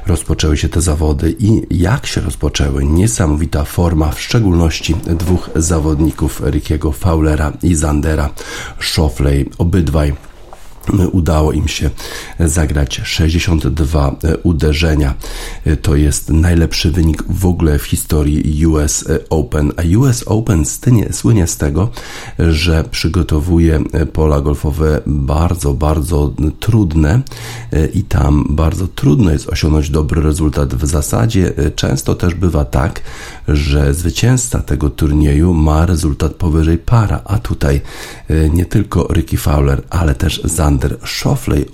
rozpoczęły 0.06 0.56
się 0.56 0.68
te 0.68 0.80
zawody 0.80 1.36
i 1.38 1.62
jak 1.70 2.06
się 2.06 2.20
rozpoczęły? 2.20 2.84
Niesamowita 2.84 3.64
forma, 3.64 4.12
w 4.12 4.20
szczególności 4.20 4.94
dwóch 5.06 5.50
zawodników 5.56 6.42
Rickiego 6.44 6.92
Fowlera 6.92 7.52
i 7.62 7.74
Zandera 7.74 8.30
Schofley. 8.80 9.50
Obydwaj 9.58 10.27
udało 11.12 11.52
im 11.52 11.68
się 11.68 11.90
zagrać 12.40 13.00
62 13.04 14.16
uderzenia. 14.42 15.14
To 15.82 15.96
jest 15.96 16.30
najlepszy 16.30 16.90
wynik 16.90 17.22
w 17.28 17.46
ogóle 17.46 17.78
w 17.78 17.84
historii 17.84 18.66
US 18.66 19.04
Open. 19.30 19.72
A 19.76 19.98
US 19.98 20.24
Open 20.26 20.64
słynie 21.10 21.46
z 21.46 21.56
tego, 21.56 21.90
że 22.38 22.84
przygotowuje 22.90 23.80
pola 24.12 24.40
golfowe 24.40 25.00
bardzo, 25.06 25.74
bardzo 25.74 26.32
trudne 26.60 27.20
i 27.94 28.02
tam 28.02 28.46
bardzo 28.50 28.88
trudno 28.88 29.30
jest 29.30 29.48
osiągnąć 29.48 29.90
dobry 29.90 30.22
rezultat. 30.22 30.74
W 30.74 30.86
zasadzie 30.86 31.52
często 31.76 32.14
też 32.14 32.34
bywa 32.34 32.64
tak, 32.64 33.00
że 33.48 33.94
zwycięzca 33.94 34.62
tego 34.62 34.90
turnieju 34.90 35.54
ma 35.54 35.86
rezultat 35.86 36.32
powyżej 36.32 36.78
para, 36.78 37.20
a 37.24 37.38
tutaj 37.38 37.80
nie 38.52 38.64
tylko 38.64 39.08
Ricky 39.12 39.36
Fowler, 39.36 39.82
ale 39.90 40.14
też 40.14 40.40
Zand 40.44 40.77
Aleksander 40.84 40.98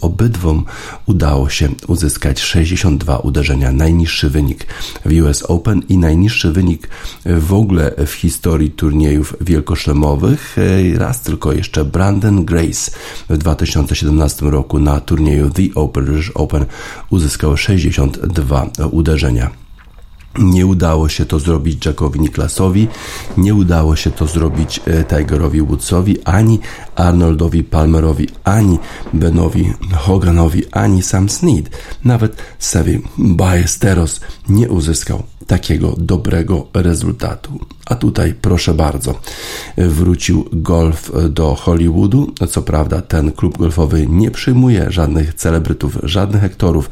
obydwom 0.00 0.64
udało 1.07 1.48
się 1.48 1.68
uzyskać 1.86 2.40
62 2.40 3.18
uderzenia, 3.18 3.72
najniższy 3.72 4.30
wynik 4.30 4.66
w 5.05 5.22
US 5.22 5.42
Open 5.42 5.82
i 5.88 5.98
najniższy 5.98 6.52
wynik 6.52 6.88
w 7.26 7.52
ogóle 7.52 7.92
w 8.07 8.12
historii 8.12 8.70
turniejów 8.70 9.36
wielkoszlemowych. 9.40 10.57
Raz 10.94 11.20
tylko 11.20 11.52
jeszcze 11.52 11.84
Brandon 11.84 12.44
Grace 12.44 12.90
w 13.28 13.38
2017 13.38 14.46
roku 14.46 14.78
na 14.78 15.00
turnieju 15.00 15.50
The 15.50 15.62
Open 15.74 16.22
Open 16.34 16.64
uzyskał 17.11 17.57
62 17.57 18.70
uderzenia. 18.90 19.63
Nie 20.39 20.66
udało 20.66 21.09
się 21.09 21.26
to 21.26 21.39
zrobić 21.39 21.87
Jackowi 21.87 22.20
Niklasowi, 22.20 22.89
nie 23.37 23.55
udało 23.55 23.97
się 23.97 24.11
to 24.11 24.26
zrobić 24.26 24.80
e, 24.87 25.05
Tigerowi 25.05 25.62
Woodsowi, 25.62 26.22
ani 26.24 26.61
Arnoldowi 26.97 27.64
Palmerowi, 27.64 28.28
ani 28.45 28.78
Benowi 29.12 29.72
Hoganowi, 29.93 30.62
ani 30.72 31.03
Sam 31.03 31.28
Snead. 31.28 31.70
Nawet 32.05 32.37
Sevi 32.59 33.03
Ballesteros 33.18 34.20
nie 34.49 34.68
uzyskał 34.68 35.22
takiego 35.47 35.95
dobrego 35.99 36.66
rezultatu. 36.74 37.59
A 37.86 37.95
tutaj 37.95 38.34
proszę 38.40 38.74
bardzo, 38.74 39.14
wrócił 39.76 40.49
golf 40.53 41.12
do 41.30 41.55
Hollywoodu. 41.55 42.32
Co 42.49 42.62
prawda 42.62 43.03
ten 43.03 43.32
klub 43.32 43.59
golfowy 43.59 44.07
nie 44.07 44.30
przyjmuje 44.30 44.86
żadnych 44.88 45.34
celebrytów, 45.34 45.99
żadnych 46.03 46.45
aktorów. 46.45 46.90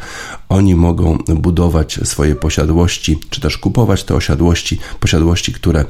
Oni 0.49 0.75
mogą 0.75 1.19
budować 1.29 2.01
swoje 2.05 2.35
posiadłości, 2.35 3.19
czy 3.31 3.41
też 3.41 3.59
kupować 3.59 4.05
te 4.05 4.15
osiadłości, 4.15 4.79
posiadłości, 5.01 5.53
które 5.53 5.85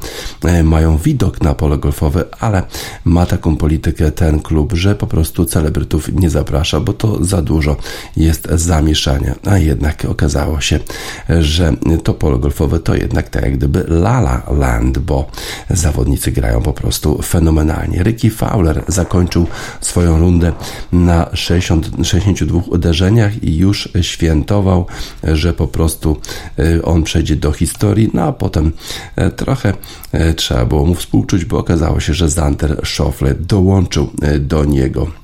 e, 0.45 0.63
mają 0.63 0.99
widok 0.99 1.41
na 1.41 1.55
pole 1.55 1.79
golfowe, 1.79 2.25
ale 2.41 2.63
ma 3.05 3.27
taką 3.27 3.57
politykę 3.57 4.13
ten 4.13 4.41
klub, 4.41 4.73
że 4.73 4.95
po 4.95 5.07
prostu 5.07 5.45
celebrytów 5.45 6.13
nie 6.13 6.31
zaprasza, 6.31 6.81
bo 6.81 6.93
to 6.93 7.25
za 7.25 7.43
dużo 7.43 7.77
jest 8.17 8.49
zamieszania. 8.51 9.35
A 9.47 9.59
jednak 9.59 10.05
okazało 10.05 10.61
się, 10.61 10.81
że 11.29 11.77
to 12.05 12.15
pole 12.15 12.39
golfowe 12.39 12.52
to 12.85 12.95
jednak 12.95 13.29
tak 13.29 13.43
jak 13.43 13.57
gdyby 13.57 13.85
Lala 13.89 14.43
Land, 14.59 14.99
bo 14.99 15.31
zawodnicy 15.71 16.33
grają 16.33 16.63
po 16.63 16.73
prostu 16.73 17.23
fenomenalnie. 17.23 18.03
Ricky 18.03 18.31
Fowler 18.31 18.85
zakończył 18.89 19.47
swoją 19.81 20.19
rundę 20.19 20.53
na 20.93 21.31
60, 21.33 21.91
62 22.03 22.63
uderzeniach 22.67 23.45
i 23.45 23.57
już 23.57 23.89
świętował, 24.01 24.87
że 25.23 25.53
po 25.53 25.69
prostu 25.69 26.17
e, 26.59 26.83
on 26.83 27.03
przejdzie 27.03 27.37
do 27.37 27.53
historii, 27.53 28.11
no 28.15 28.23
a 28.23 28.33
potem 28.33 28.73
e, 29.17 29.31
trochę 29.31 29.73
e, 30.13 30.35
trzeba 30.35 30.65
było 30.65 30.87
mu 30.87 30.95
współczuć, 30.95 31.45
bo 31.45 31.59
okazało 31.59 32.01
się, 32.01 32.15
że 32.15 32.29
Zander 32.29 32.81
Schofle 32.85 33.35
dołączył 33.35 34.11
do 34.41 34.65
niego. 34.65 35.22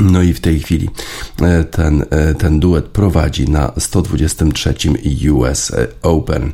No 0.00 0.22
i 0.22 0.32
w 0.32 0.40
tej 0.40 0.60
chwili 0.60 0.90
ten, 1.70 2.04
ten 2.38 2.60
duet 2.60 2.84
prowadzi 2.84 3.48
na 3.48 3.72
123 3.78 4.74
US 5.32 5.72
Open. 6.02 6.52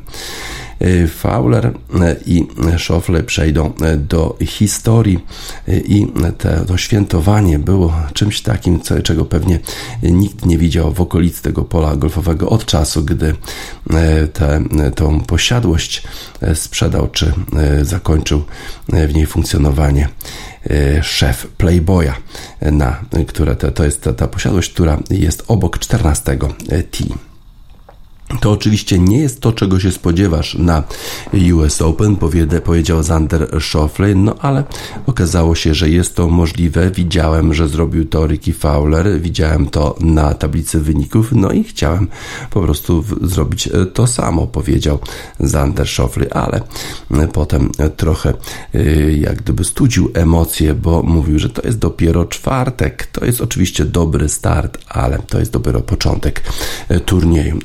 E, 0.79 1.07
Fowler 1.07 1.65
e, 1.65 2.15
i 2.25 2.47
Schoffle 2.77 3.23
przejdą 3.23 3.73
e, 3.81 3.97
do 3.97 4.37
historii 4.45 5.19
i 5.67 6.07
te, 6.37 6.65
to 6.67 6.77
świętowanie 6.77 7.59
było 7.59 7.93
czymś 8.13 8.41
takim, 8.41 8.79
czego 9.03 9.25
pewnie 9.25 9.59
nikt 10.03 10.45
nie 10.45 10.57
widział 10.57 10.93
w 10.93 11.01
okolicy 11.01 11.43
tego 11.43 11.61
pola 11.63 11.95
golfowego 11.95 12.49
od 12.49 12.65
czasu, 12.65 13.03
gdy 13.03 13.35
tę 14.33 14.63
tą 14.95 15.21
posiadłość 15.21 16.03
sprzedał 16.53 17.07
czy 17.07 17.33
zakończył 17.81 18.43
w 18.89 19.13
niej 19.13 19.25
funkcjonowanie 19.25 20.09
szef 21.01 21.47
Playboya, 21.57 22.13
na, 22.61 23.05
które 23.27 23.55
to, 23.55 23.71
to 23.71 23.85
jest 23.85 24.01
ta, 24.01 24.13
ta 24.13 24.27
posiadłość, 24.27 24.73
która 24.73 24.99
jest 25.09 25.43
obok 25.47 25.79
14 25.79 26.37
T. 26.67 27.32
To 28.41 28.51
oczywiście 28.51 28.99
nie 28.99 29.17
jest 29.17 29.41
to, 29.41 29.51
czego 29.51 29.79
się 29.79 29.91
spodziewasz 29.91 30.55
na 30.55 30.83
US 31.53 31.81
Open, 31.81 32.17
powiedział 32.63 33.03
Zander 33.03 33.61
Schofley, 33.61 34.15
no 34.15 34.35
ale 34.39 34.63
okazało 35.07 35.55
się, 35.55 35.73
że 35.73 35.89
jest 35.89 36.15
to 36.15 36.27
możliwe. 36.27 36.91
Widziałem, 36.91 37.53
że 37.53 37.67
zrobił 37.67 38.05
to 38.05 38.27
Ricky 38.27 38.53
Fowler, 38.53 39.21
widziałem 39.21 39.69
to 39.69 39.95
na 39.99 40.33
tablicy 40.33 40.79
wyników, 40.79 41.31
no 41.31 41.51
i 41.51 41.63
chciałem 41.63 42.07
po 42.49 42.61
prostu 42.61 43.03
zrobić 43.21 43.67
e, 43.67 43.85
to 43.85 44.07
samo, 44.07 44.47
powiedział 44.47 44.99
Zander 45.39 45.87
Schofley, 45.87 46.31
ale 46.31 46.61
e, 47.11 47.27
potem 47.27 47.71
trochę 47.97 48.33
e, 48.73 49.11
jak 49.11 49.35
gdyby 49.35 49.63
studził 49.63 50.11
emocje, 50.13 50.73
bo 50.73 51.03
mówił, 51.03 51.39
że 51.39 51.49
to 51.49 51.61
jest 51.61 51.77
dopiero 51.77 52.25
czwartek. 52.25 53.05
To 53.05 53.25
jest 53.25 53.41
oczywiście 53.41 53.85
dobry 53.85 54.29
start, 54.29 54.77
ale 54.87 55.19
to 55.19 55.39
jest 55.39 55.51
dopiero 55.51 55.81
początek 55.81 56.43
turnieju. 57.05 57.59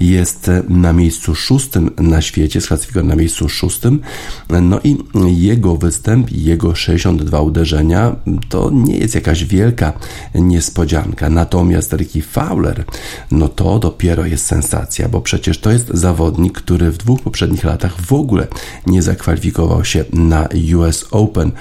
Jest 0.00 0.50
na 0.68 0.92
miejscu 0.92 1.34
szóstym 1.34 1.90
na 1.98 2.22
świecie, 2.22 2.60
sklasyfikowany 2.60 3.08
na 3.08 3.16
miejscu 3.16 3.48
szóstym. 3.48 4.00
No 4.62 4.80
i 4.84 4.96
jego 5.26 5.76
występ, 5.76 6.32
jego 6.32 6.74
62 6.74 7.40
uderzenia 7.40 8.16
to 8.48 8.70
nie 8.70 8.96
jest 8.96 9.14
jakaś 9.14 9.44
wielka 9.44 9.92
niespodzianka. 10.34 11.30
Natomiast 11.30 11.92
Ricky 11.92 12.22
Fowler, 12.22 12.84
no 13.30 13.48
to 13.48 13.78
dopiero 13.78 14.26
jest 14.26 14.46
sensacja, 14.46 15.08
bo 15.08 15.20
przecież 15.20 15.58
to 15.58 15.70
jest 15.70 15.88
zawodnik, 15.88 16.52
który 16.52 16.90
w 16.90 16.98
dwóch 16.98 17.20
poprzednich 17.20 17.64
latach 17.64 18.00
w 18.00 18.12
ogóle 18.12 18.46
nie 18.86 19.02
zakwalifikował 19.02 19.84
się 19.84 20.04
na 20.12 20.48
US 20.76 21.04
Open. 21.10 21.52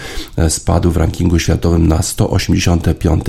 Spadł 0.50 0.92
w 0.92 0.98
rankingu 0.98 1.40
światowym 1.40 1.88
na 1.88 2.02
185 2.02 3.24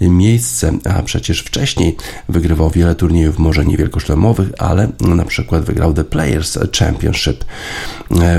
miejsce, 0.00 0.72
a 0.84 1.02
przecież 1.02 1.40
wcześniej 1.40 1.96
wygrywał 2.28 2.70
wiele 2.70 2.94
turniejów, 2.94 3.38
może 3.38 3.64
niewielko 3.64 3.97
wielkoszlemowych, 3.98 4.48
ale 4.58 4.88
na 5.00 5.24
przykład 5.24 5.64
wygrał 5.64 5.94
The 5.94 6.04
Players 6.04 6.58
Championship 6.78 7.44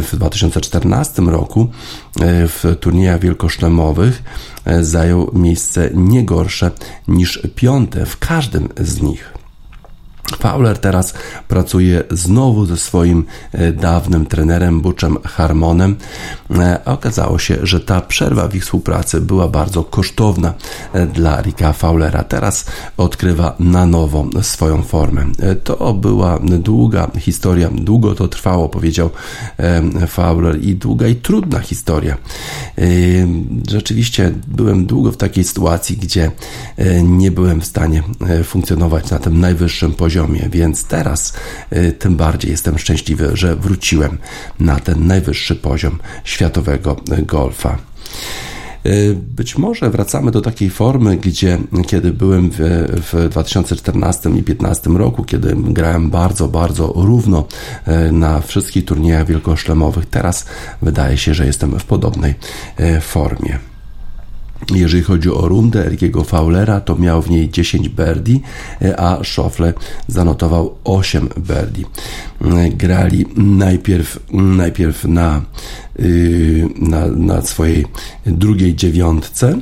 w 0.02 0.10
2014 0.14 1.22
roku 1.22 1.68
w 2.22 2.76
turniejach 2.80 3.20
wielkoszlemowych 3.20 4.24
zajął 4.82 5.32
miejsce 5.34 5.90
nie 5.94 6.26
gorsze 6.26 6.72
niż 7.08 7.42
piąte 7.56 8.06
w 8.06 8.18
każdym 8.18 8.70
z 8.78 9.02
nich. 9.02 9.39
Fowler 10.36 10.78
teraz 10.78 11.14
pracuje 11.48 12.04
znowu 12.12 12.66
ze 12.66 12.78
swoim 12.78 13.26
e, 13.52 13.72
dawnym 13.72 14.26
trenerem 14.26 14.82
Butchem 14.82 15.18
Harmonem. 15.24 15.96
E, 16.52 16.86
okazało 16.86 17.40
się, 17.40 17.58
że 17.64 17.80
ta 17.80 18.02
przerwa 18.02 18.48
w 18.48 18.56
ich 18.56 18.64
współpracy 18.64 19.22
była 19.22 19.48
bardzo 19.48 19.84
kosztowna 19.84 20.54
e, 20.94 21.06
dla 21.08 21.42
Ricka 21.42 21.74
Fowlera. 21.74 22.24
Teraz 22.24 22.66
odkrywa 22.98 23.56
na 23.60 23.86
nowo 23.86 24.26
swoją 24.42 24.84
formę. 24.84 25.26
To 25.64 25.94
była 25.94 26.40
długa 26.44 27.12
historia, 27.20 27.70
długo 27.74 28.16
to 28.16 28.28
trwało, 28.28 28.70
powiedział 28.70 29.10
Fowler, 30.08 30.64
i 30.64 30.76
długa 30.76 31.08
i 31.08 31.16
trudna 31.16 31.60
historia. 31.60 32.18
Rzeczywiście 33.70 34.32
byłem 34.48 34.86
długo 34.86 35.12
w 35.12 35.18
takiej 35.18 35.44
sytuacji, 35.44 35.98
gdzie 35.98 36.32
nie 37.04 37.32
byłem 37.32 37.62
w 37.62 37.66
stanie 37.66 38.04
funkcjonować 38.44 39.10
na 39.10 39.20
tym 39.20 39.40
najwyższym 39.40 39.94
poziomie 39.94 40.19
poziomie, 40.20 40.50
więc 40.52 40.84
teraz 40.84 41.34
y, 41.74 41.92
tym 41.92 42.16
bardziej 42.16 42.52
jestem 42.52 42.78
szczęśliwy, 42.78 43.32
że 43.34 43.56
wróciłem 43.56 44.18
na 44.60 44.80
ten 44.80 45.08
najwyższy 45.08 45.56
poziom 45.56 46.00
światowego 46.24 46.96
golfa. 47.22 47.78
Y, 48.86 49.16
być 49.36 49.58
może 49.58 49.90
wracamy 49.90 50.32
do 50.32 50.42
takiej 50.42 50.70
formy, 50.70 51.18
gdzie 51.18 51.58
kiedy 51.88 52.14
byłem 52.14 52.50
w, 52.52 52.58
w 53.14 53.30
2014 53.30 54.30
i 54.30 54.32
2015 54.32 54.90
roku, 54.90 55.24
kiedy 55.24 55.56
grałem 55.56 56.10
bardzo, 56.10 56.48
bardzo 56.48 56.94
równo 56.96 57.48
y, 57.88 58.12
na 58.12 58.42
wszystkich 58.42 58.86
turniejach 58.86 59.28
wielkoszlemowych, 59.28 60.06
teraz 60.06 60.46
wydaje 60.82 61.18
się, 61.18 61.34
że 61.34 61.46
jestem 61.46 61.80
w 61.80 61.86
podobnej 61.86 62.34
formie. 63.02 63.60
Jeżeli 64.72 65.04
chodzi 65.04 65.30
o 65.30 65.48
rundę 65.48 65.86
Ergiego 65.86 66.24
Fowlera, 66.24 66.82
to 66.82 66.96
miał 66.96 67.22
w 67.22 67.30
niej 67.30 67.50
10 67.50 67.90
birdie, 67.90 68.40
a 68.98 69.18
Schoffle 69.24 69.74
zanotował 70.08 70.76
8 70.84 71.30
birdie. 71.38 71.86
Grali 72.78 73.26
najpierw, 73.36 74.20
najpierw 74.32 75.06
na, 75.06 75.42
y, 76.00 76.68
na, 76.76 77.08
na 77.08 77.42
swojej 77.42 77.86
drugiej 78.26 78.76
dziewiątce, 78.76 79.62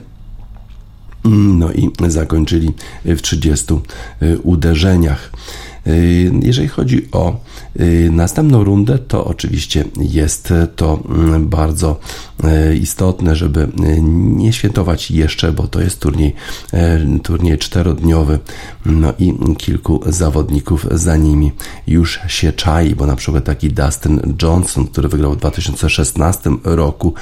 no 1.24 1.72
i 1.72 1.92
zakończyli 2.08 2.74
w 3.06 3.22
30 3.22 3.74
y, 4.22 4.40
uderzeniach. 4.40 5.32
Y, 5.88 6.32
jeżeli 6.44 6.68
chodzi 6.68 7.08
o 7.12 7.36
y, 7.80 8.10
następną 8.12 8.64
rundę, 8.64 9.00
to 9.00 9.26
oczywiście 9.26 9.86
jest 10.00 10.54
to 10.76 11.00
mm, 11.10 11.50
bardzo 11.50 12.00
y, 12.44 12.78
istotne, 12.78 13.36
żeby 13.36 13.68
nie 14.38 14.54
świętować 14.54 15.12
jeszcze, 15.12 15.52
bo 15.52 15.68
to 15.68 15.82
jest 15.82 16.00
turniej, 16.00 16.36
turniej 17.24 17.58
czterodniowy, 17.58 18.40
no 18.86 19.14
i 19.20 19.34
kilku 19.58 20.02
zawodników 20.06 20.88
za 20.92 21.18
nimi 21.18 21.52
już 21.88 22.20
się 22.28 22.54
czai, 22.54 22.96
bo 22.96 23.06
na 23.06 23.16
przykład 23.16 23.44
taki 23.44 23.70
Dustin 23.70 24.36
Johnson, 24.42 24.88
który 24.88 25.10
wygrał 25.10 25.34
w 25.34 25.38
2016 25.38 26.50
roku, 26.64 27.14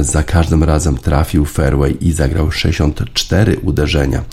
za 0.00 0.22
każdym 0.22 0.64
razem 0.64 0.98
trafił 0.98 1.44
fairway 1.44 1.96
i 2.00 2.12
zagrał 2.12 2.50
64 2.50 3.56
uderzenia. 3.62 4.24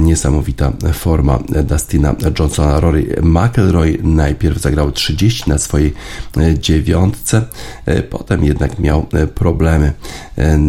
Niesamowita 0.00 0.72
forma 0.92 1.38
Dustina 1.64 2.14
Johnsona 2.38 2.80
Rory 2.82 3.16
McElroy 3.22 3.98
najpierw 4.02 4.58
zagrał 4.58 4.92
30 4.92 5.50
na 5.50 5.58
swojej 5.58 5.94
e, 6.36 6.58
dziewiątce, 6.58 7.42
e, 7.86 8.02
potem 8.02 8.44
jednak 8.44 8.78
miał 8.78 9.06
e, 9.12 9.26
problemy, 9.26 9.92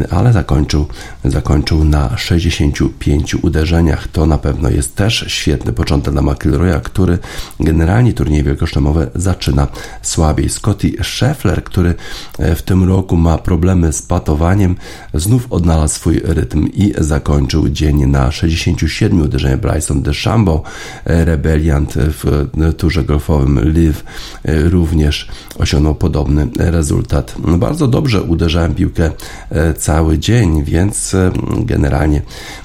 ale 0.09 0.33
zakończył, 0.33 0.85
zakończył 1.25 1.83
na 1.83 2.17
65 2.17 3.35
uderzeniach. 3.35 4.07
To 4.07 4.25
na 4.25 4.37
pewno 4.37 4.69
jest 4.69 4.95
też 4.95 5.25
świetny 5.27 5.73
początek 5.73 6.13
dla 6.13 6.21
McElroya, 6.21 6.81
który 6.83 7.17
generalnie 7.59 8.13
turnieje 8.13 8.43
wielkoszlemowe 8.43 9.07
zaczyna 9.15 9.67
słabiej. 10.01 10.49
Scotty 10.49 10.91
Scheffler, 11.03 11.63
który 11.63 11.95
w 12.39 12.61
tym 12.61 12.83
roku 12.83 13.17
ma 13.17 13.37
problemy 13.37 13.93
z 13.93 14.01
patowaniem, 14.01 14.75
znów 15.13 15.47
odnalazł 15.49 15.95
swój 15.95 16.21
rytm 16.23 16.67
i 16.73 16.93
zakończył 16.97 17.69
dzień 17.69 18.05
na 18.05 18.31
67 18.31 19.21
uderzeniach. 19.21 19.59
Bryson 19.59 20.01
DeChambeau, 20.01 20.63
rebeliant 21.05 21.93
w 22.09 22.47
turze 22.77 23.03
golfowym 23.03 23.73
Live 23.73 24.03
również 24.45 25.27
osiągnął 25.59 25.95
podobny 25.95 26.47
rezultat. 26.57 27.35
Bardzo 27.57 27.87
dobrze 27.87 28.23
uderzałem 28.23 28.75
piłkę 28.75 29.11
e, 29.49 29.73
cały 29.73 30.19
dzień, 30.19 30.63
więc 30.63 31.13
e, 31.13 31.31
generalnie 31.57 32.21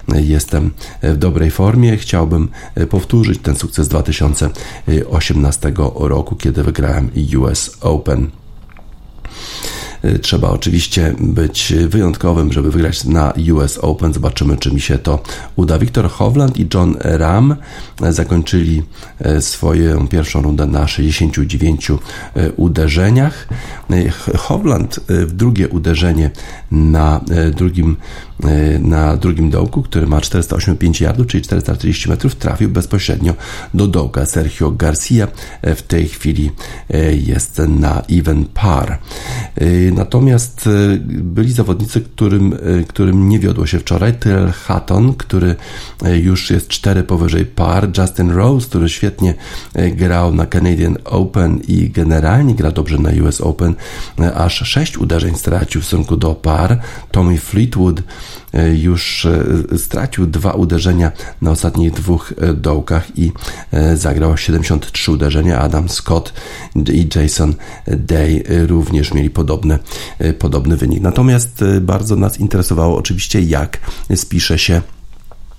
jestem 0.08 0.70
w 1.02 1.16
dobrej 1.16 1.50
formie. 1.50 1.96
Chciałbym 1.96 2.48
e, 2.74 2.86
powtórzyć 2.86 3.40
ten 3.42 3.56
sukces 3.56 3.88
2018 3.88 5.72
roku, 5.94 6.36
kiedy 6.36 6.62
wygrałem 6.62 7.10
US 7.38 7.76
Open. 7.80 8.30
Y, 10.04 10.18
trzeba 10.18 10.50
oczywiście 10.50 11.14
być 11.20 11.74
wyjątkowym, 11.88 12.52
żeby 12.52 12.70
wygrać 12.70 13.04
na 13.04 13.32
US 13.52 13.78
Open. 13.78 14.12
Zobaczymy, 14.12 14.56
czy 14.56 14.70
mi 14.70 14.80
się 14.80 14.98
to 14.98 15.22
uda. 15.56 15.78
Wiktor 15.78 16.10
Hovland 16.10 16.60
i 16.60 16.66
John 16.74 16.96
Ram 17.00 17.56
zakończyli 18.10 18.82
y, 19.26 19.42
swoją 19.42 20.08
pierwszą 20.08 20.42
rundę 20.42 20.66
na 20.66 20.88
69 20.88 21.90
y, 21.90 21.96
uderzeniach. 22.56 23.48
Hovland 24.36 25.00
w 25.08 25.32
drugie 25.32 25.68
uderzenie 25.68 26.30
na 26.70 27.20
drugim 27.56 27.96
na 28.80 29.16
drugim 29.16 29.50
dołku, 29.50 29.82
który 29.82 30.06
ma 30.06 30.20
485 30.20 31.00
yardów, 31.00 31.26
czyli 31.26 31.44
440 31.44 32.10
metrów, 32.10 32.34
trafił 32.34 32.68
bezpośrednio 32.68 33.34
do 33.74 33.86
dołka. 33.86 34.26
Sergio 34.26 34.70
Garcia 34.70 35.28
w 35.62 35.82
tej 35.82 36.08
chwili 36.08 36.50
jest 37.26 37.58
na 37.58 38.02
even 38.08 38.44
par. 38.44 38.98
Natomiast 39.92 40.66
e, 40.66 40.98
byli 41.08 41.52
zawodnicy, 41.52 42.00
którym, 42.00 42.52
e, 42.52 42.84
którym 42.84 43.28
nie 43.28 43.38
wiodło 43.38 43.66
się 43.66 43.78
wczoraj. 43.78 44.14
Tyrell 44.14 44.52
Hatton, 44.52 45.14
który 45.14 45.56
e, 46.02 46.18
już 46.18 46.50
jest 46.50 46.68
cztery 46.68 47.02
powyżej 47.02 47.46
par. 47.46 47.88
Justin 47.98 48.30
Rose, 48.30 48.66
który 48.66 48.88
świetnie 48.88 49.34
grał 49.92 50.34
na 50.34 50.46
Canadian 50.46 50.96
Open 51.04 51.60
i 51.68 51.90
generalnie 51.90 52.54
gra 52.54 52.70
dobrze 52.70 52.98
na 52.98 53.10
US 53.22 53.40
Open. 53.40 53.74
Aż 54.34 54.68
sześć 54.68 54.98
uderzeń 54.98 55.34
stracił 55.34 55.80
w 55.80 55.84
stosunku 55.84 56.16
do 56.16 56.34
par. 56.34 56.80
Tommy 57.10 57.38
Fleetwood 57.38 58.02
już 58.74 59.26
stracił 59.76 60.26
dwa 60.26 60.52
uderzenia 60.52 61.12
na 61.42 61.50
ostatnich 61.50 61.92
dwóch 61.92 62.34
dołkach 62.54 63.18
i 63.18 63.32
zagrał 63.94 64.36
73 64.36 65.12
uderzenia. 65.12 65.58
Adam 65.58 65.88
Scott 65.88 66.32
i 66.92 67.08
Jason 67.14 67.54
Day 67.86 68.44
również 68.66 69.14
mieli 69.14 69.30
podobne, 69.30 69.78
podobny 70.38 70.76
wynik. 70.76 71.00
Natomiast 71.00 71.64
bardzo 71.80 72.16
nas 72.16 72.40
interesowało 72.40 72.96
oczywiście, 72.96 73.40
jak 73.40 73.78
spisze 74.14 74.58
się 74.58 74.82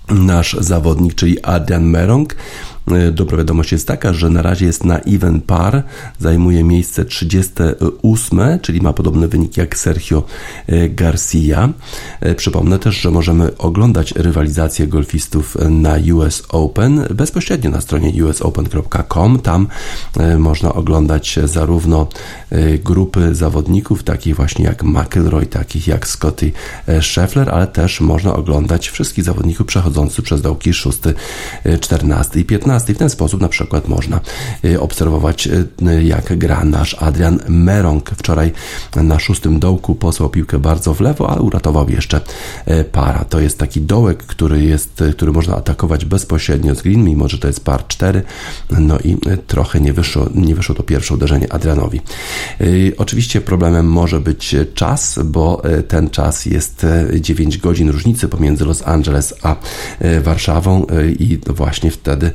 nasz 0.08 0.56
zawodnik, 0.60 1.14
czyli 1.14 1.42
Adrian 1.42 1.84
Merong. 1.84 2.34
E, 2.92 3.12
dobra 3.12 3.38
wiadomość 3.38 3.72
jest 3.72 3.86
taka, 3.86 4.12
że 4.12 4.30
na 4.30 4.42
razie 4.42 4.66
jest 4.66 4.84
na 4.84 4.98
even 4.98 5.40
par, 5.40 5.82
zajmuje 6.18 6.64
miejsce 6.64 7.04
38, 7.04 8.40
czyli 8.62 8.80
ma 8.80 8.92
podobny 8.92 9.28
wynik 9.28 9.56
jak 9.56 9.78
Sergio 9.78 10.22
e, 10.66 10.88
Garcia. 10.88 11.68
E, 12.20 12.34
przypomnę 12.34 12.78
też, 12.78 13.00
że 13.00 13.10
możemy 13.10 13.56
oglądać 13.56 14.12
rywalizację 14.12 14.86
golfistów 14.86 15.56
na 15.70 15.94
US 16.14 16.42
Open 16.48 17.06
bezpośrednio 17.14 17.70
na 17.70 17.80
stronie 17.80 18.24
usopen.com. 18.24 19.38
Tam 19.38 19.66
można 20.38 20.72
oglądać 20.72 21.38
zarówno 21.44 22.06
grupy 22.84 23.34
zawodników, 23.34 24.02
takich 24.02 24.36
właśnie 24.36 24.64
jak 24.64 24.82
McIlroy, 24.82 25.46
takich 25.46 25.86
jak 25.86 26.06
Scotty 26.06 26.52
Scheffler, 27.00 27.50
ale 27.50 27.66
też 27.66 28.00
można 28.00 28.34
oglądać 28.34 28.88
wszystkich 28.88 29.24
zawodników 29.24 29.66
przechodzących 29.66 30.24
przez 30.24 30.42
dołki 30.42 30.72
6, 30.72 30.98
14 31.80 32.40
i 32.40 32.44
15 32.44 32.79
i 32.88 32.94
w 32.94 32.98
ten 32.98 33.10
sposób 33.10 33.40
na 33.40 33.48
przykład 33.48 33.88
można 33.88 34.20
y, 34.64 34.80
obserwować, 34.80 35.46
y, 35.46 36.04
jak 36.04 36.38
gra 36.38 36.64
nasz 36.64 36.94
Adrian 36.94 37.40
Merong. 37.48 38.10
Wczoraj 38.10 38.52
na 38.96 39.18
szóstym 39.18 39.60
dołku 39.60 39.94
posłał 39.94 40.30
piłkę 40.30 40.58
bardzo 40.58 40.94
w 40.94 41.00
lewo, 41.00 41.30
ale 41.30 41.40
uratował 41.40 41.90
jeszcze 41.90 42.20
y, 42.68 42.84
para. 42.84 43.24
To 43.24 43.40
jest 43.40 43.58
taki 43.58 43.80
dołek, 43.80 44.22
który, 44.22 44.62
jest, 44.62 45.04
który 45.12 45.32
można 45.32 45.56
atakować 45.56 46.04
bezpośrednio 46.04 46.74
z 46.74 46.82
green, 46.82 47.04
mimo 47.04 47.28
że 47.28 47.38
to 47.38 47.46
jest 47.46 47.64
par 47.64 47.86
4. 47.86 48.22
No 48.70 48.98
i 48.98 49.16
trochę 49.46 49.80
nie 49.80 49.92
wyszło, 49.92 50.26
nie 50.34 50.54
wyszło 50.54 50.74
to 50.74 50.82
pierwsze 50.82 51.14
uderzenie 51.14 51.52
Adrianowi. 51.52 52.00
Oczywiście 52.96 53.40
problemem 53.40 53.86
może 53.86 54.20
być 54.20 54.56
czas, 54.74 55.18
bo 55.24 55.62
ten 55.88 56.10
czas 56.10 56.46
jest 56.46 56.86
9 57.20 57.58
godzin 57.58 57.90
różnicy 57.90 58.28
pomiędzy 58.28 58.64
Los 58.64 58.82
Angeles 58.86 59.34
a 59.42 59.56
Warszawą 60.20 60.86
i 61.18 61.38
właśnie 61.46 61.90
wtedy 61.90 62.30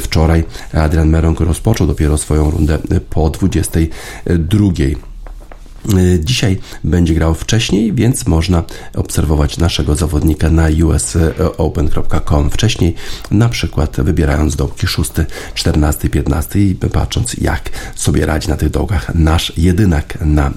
Wczoraj 0.00 0.44
Adrian 0.72 1.08
Merong 1.08 1.40
rozpoczął 1.40 1.86
dopiero 1.86 2.18
swoją 2.18 2.50
rundę 2.50 2.78
po 3.10 3.30
22. 3.30 4.68
Y, 5.94 6.20
dzisiaj 6.24 6.58
będzie 6.84 7.14
grał 7.14 7.34
wcześniej, 7.34 7.92
więc 7.92 8.26
można 8.26 8.62
obserwować 8.94 9.58
naszego 9.58 9.94
zawodnika 9.94 10.50
na 10.50 10.68
usopen.com 10.84 12.50
wcześniej, 12.50 12.94
na 13.30 13.48
przykład 13.48 13.96
wybierając 14.00 14.56
dołki 14.56 14.86
6, 14.86 15.10
14, 15.54 16.08
15 16.08 16.60
i 16.60 16.74
patrząc 16.74 17.34
jak 17.34 17.70
sobie 17.94 18.26
radzi 18.26 18.48
na 18.48 18.56
tych 18.56 18.70
dołkach 18.70 19.14
nasz 19.14 19.52
jedynak 19.56 20.18
na, 20.20 20.48
y, 20.48 20.52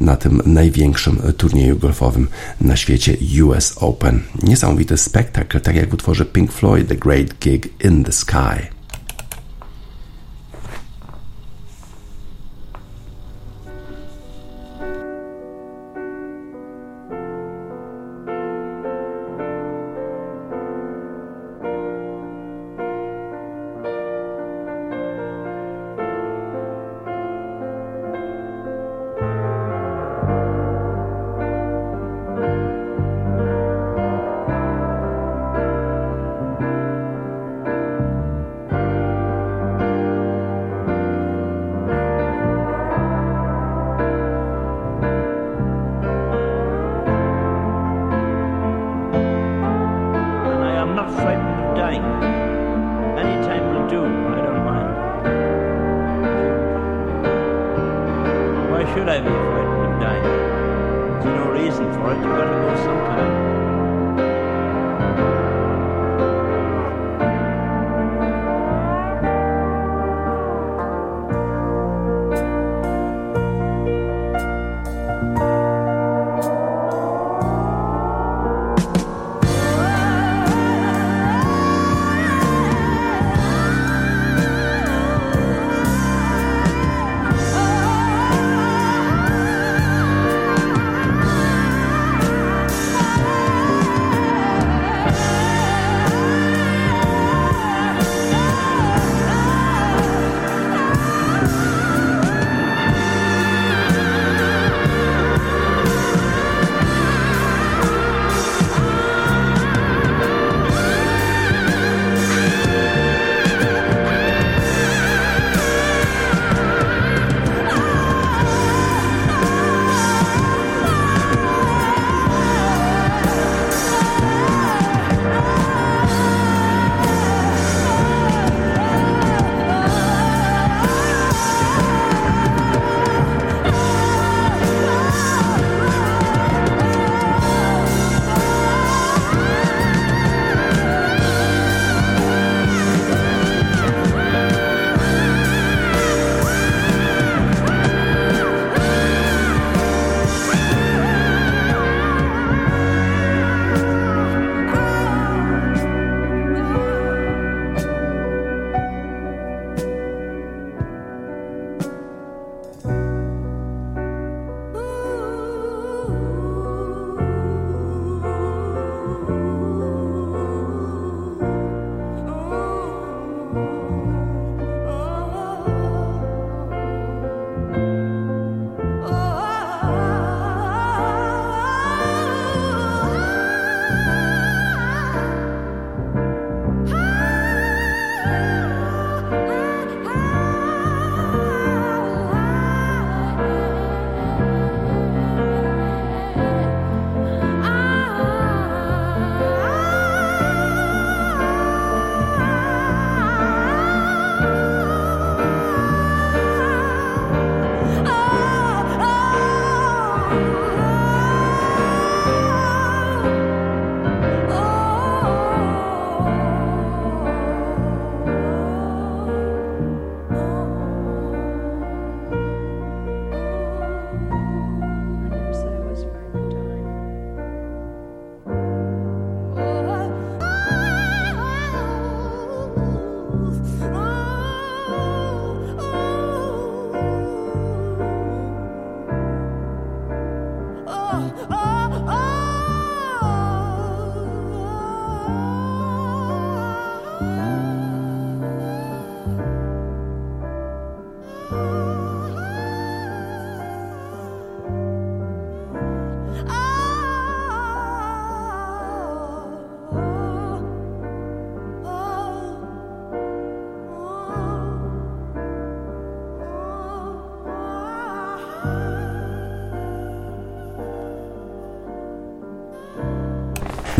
na 0.00 0.16
tym 0.16 0.42
największym 0.46 1.22
turnieju 1.36 1.78
golfowym 1.78 2.28
na 2.60 2.76
świecie 2.76 3.16
US 3.44 3.74
Open. 3.76 4.22
Niesamowity 4.42 4.96
spektakl, 4.96 5.60
tak 5.60 5.76
jak 5.76 5.90
w 5.90 5.94
utworze 5.94 6.24
Pink 6.24 6.52
Floyd 6.52 6.88
The 6.88 6.96
Great 6.96 7.38
Gig 7.40 7.84
in 7.84 8.04
the 8.04 8.12
Sky. 8.12 8.75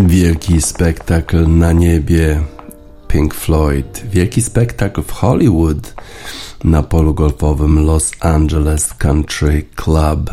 Wielki 0.07 0.63
spektakl 0.63 1.47
na 1.49 1.73
niebie. 1.73 2.41
Pink 3.09 3.35
Floyd. 3.35 4.03
Wielki 4.11 4.43
spektakl 4.43 5.03
w 5.03 5.13
Hollywood 5.13 5.95
na 6.65 6.83
polu 6.83 7.15
golfowym 7.15 7.87
Los 7.87 8.13
Angeles 8.21 8.95
Country 8.95 9.67
Club, 9.75 10.31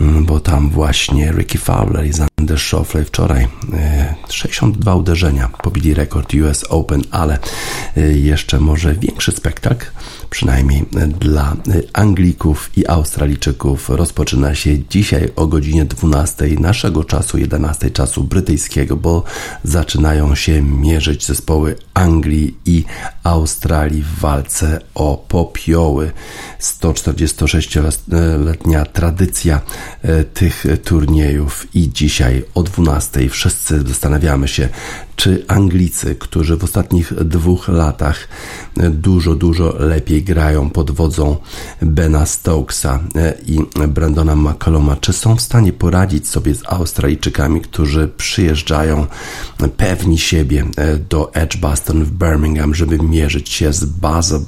mm, 0.00 0.24
bo 0.24 0.40
tam 0.40 0.70
właśnie 0.70 1.32
Ricky 1.32 1.58
Fowler 1.58 2.06
i 2.06 2.12
Zander 2.38 2.58
Schauffele 2.58 3.04
wczoraj 3.04 3.48
62 4.28 4.92
e, 4.92 4.96
uderzenia 4.96 5.48
pobili 5.62 5.94
rekord 5.94 6.34
US 6.34 6.64
Open, 6.68 7.02
ale 7.10 7.38
e, 7.96 8.00
jeszcze 8.00 8.60
może 8.60 8.94
większy 8.94 9.32
spektakl 9.32 9.86
przynajmniej 10.30 10.84
dla 11.20 11.56
Anglików 11.92 12.70
i 12.76 12.86
Australijczyków, 12.86 13.88
rozpoczyna 13.88 14.54
się 14.54 14.78
dzisiaj 14.90 15.28
o 15.36 15.46
godzinie 15.46 15.84
12 15.84 16.44
naszego 16.60 17.04
czasu, 17.04 17.38
11 17.38 17.90
czasu 17.90 18.24
brytyjskiego, 18.24 18.96
bo 18.96 19.24
zaczynają 19.64 20.34
się 20.34 20.62
mierzyć 20.62 21.26
zespoły 21.26 21.76
Anglii 21.94 22.58
i 22.66 22.84
Australii 23.22 24.02
w 24.02 24.20
walce 24.20 24.80
o 24.94 25.24
popioły. 25.28 26.12
146-letnia 26.60 28.84
tradycja 28.84 29.60
e, 30.02 30.24
tych 30.24 30.64
turniejów 30.84 31.66
i 31.74 31.92
dzisiaj 31.92 32.27
o 32.54 32.62
12 32.62 33.28
wszyscy 33.28 33.82
zastanawiamy 33.82 34.48
się, 34.48 34.68
czy 35.18 35.44
Anglicy, 35.48 36.14
którzy 36.14 36.56
w 36.56 36.64
ostatnich 36.64 37.14
dwóch 37.14 37.68
latach 37.68 38.28
dużo, 38.90 39.34
dużo 39.34 39.74
lepiej 39.78 40.22
grają 40.22 40.70
pod 40.70 40.90
wodzą 40.90 41.36
Bena 41.82 42.26
Stokesa 42.26 43.00
e, 43.14 43.34
i 43.46 43.58
Brandona 43.88 44.36
McCalluma, 44.36 44.96
czy 44.96 45.12
są 45.12 45.36
w 45.36 45.40
stanie 45.40 45.72
poradzić 45.72 46.28
sobie 46.28 46.54
z 46.54 46.62
Australijczykami, 46.66 47.60
którzy 47.60 48.08
przyjeżdżają 48.16 49.06
pewni 49.76 50.18
siebie 50.18 50.64
e, 50.76 50.96
do 50.96 51.34
Edgbaston 51.34 52.04
w 52.04 52.10
Birmingham, 52.10 52.74
żeby 52.74 52.98
mierzyć 52.98 53.48
się 53.48 53.72
z 53.72 53.84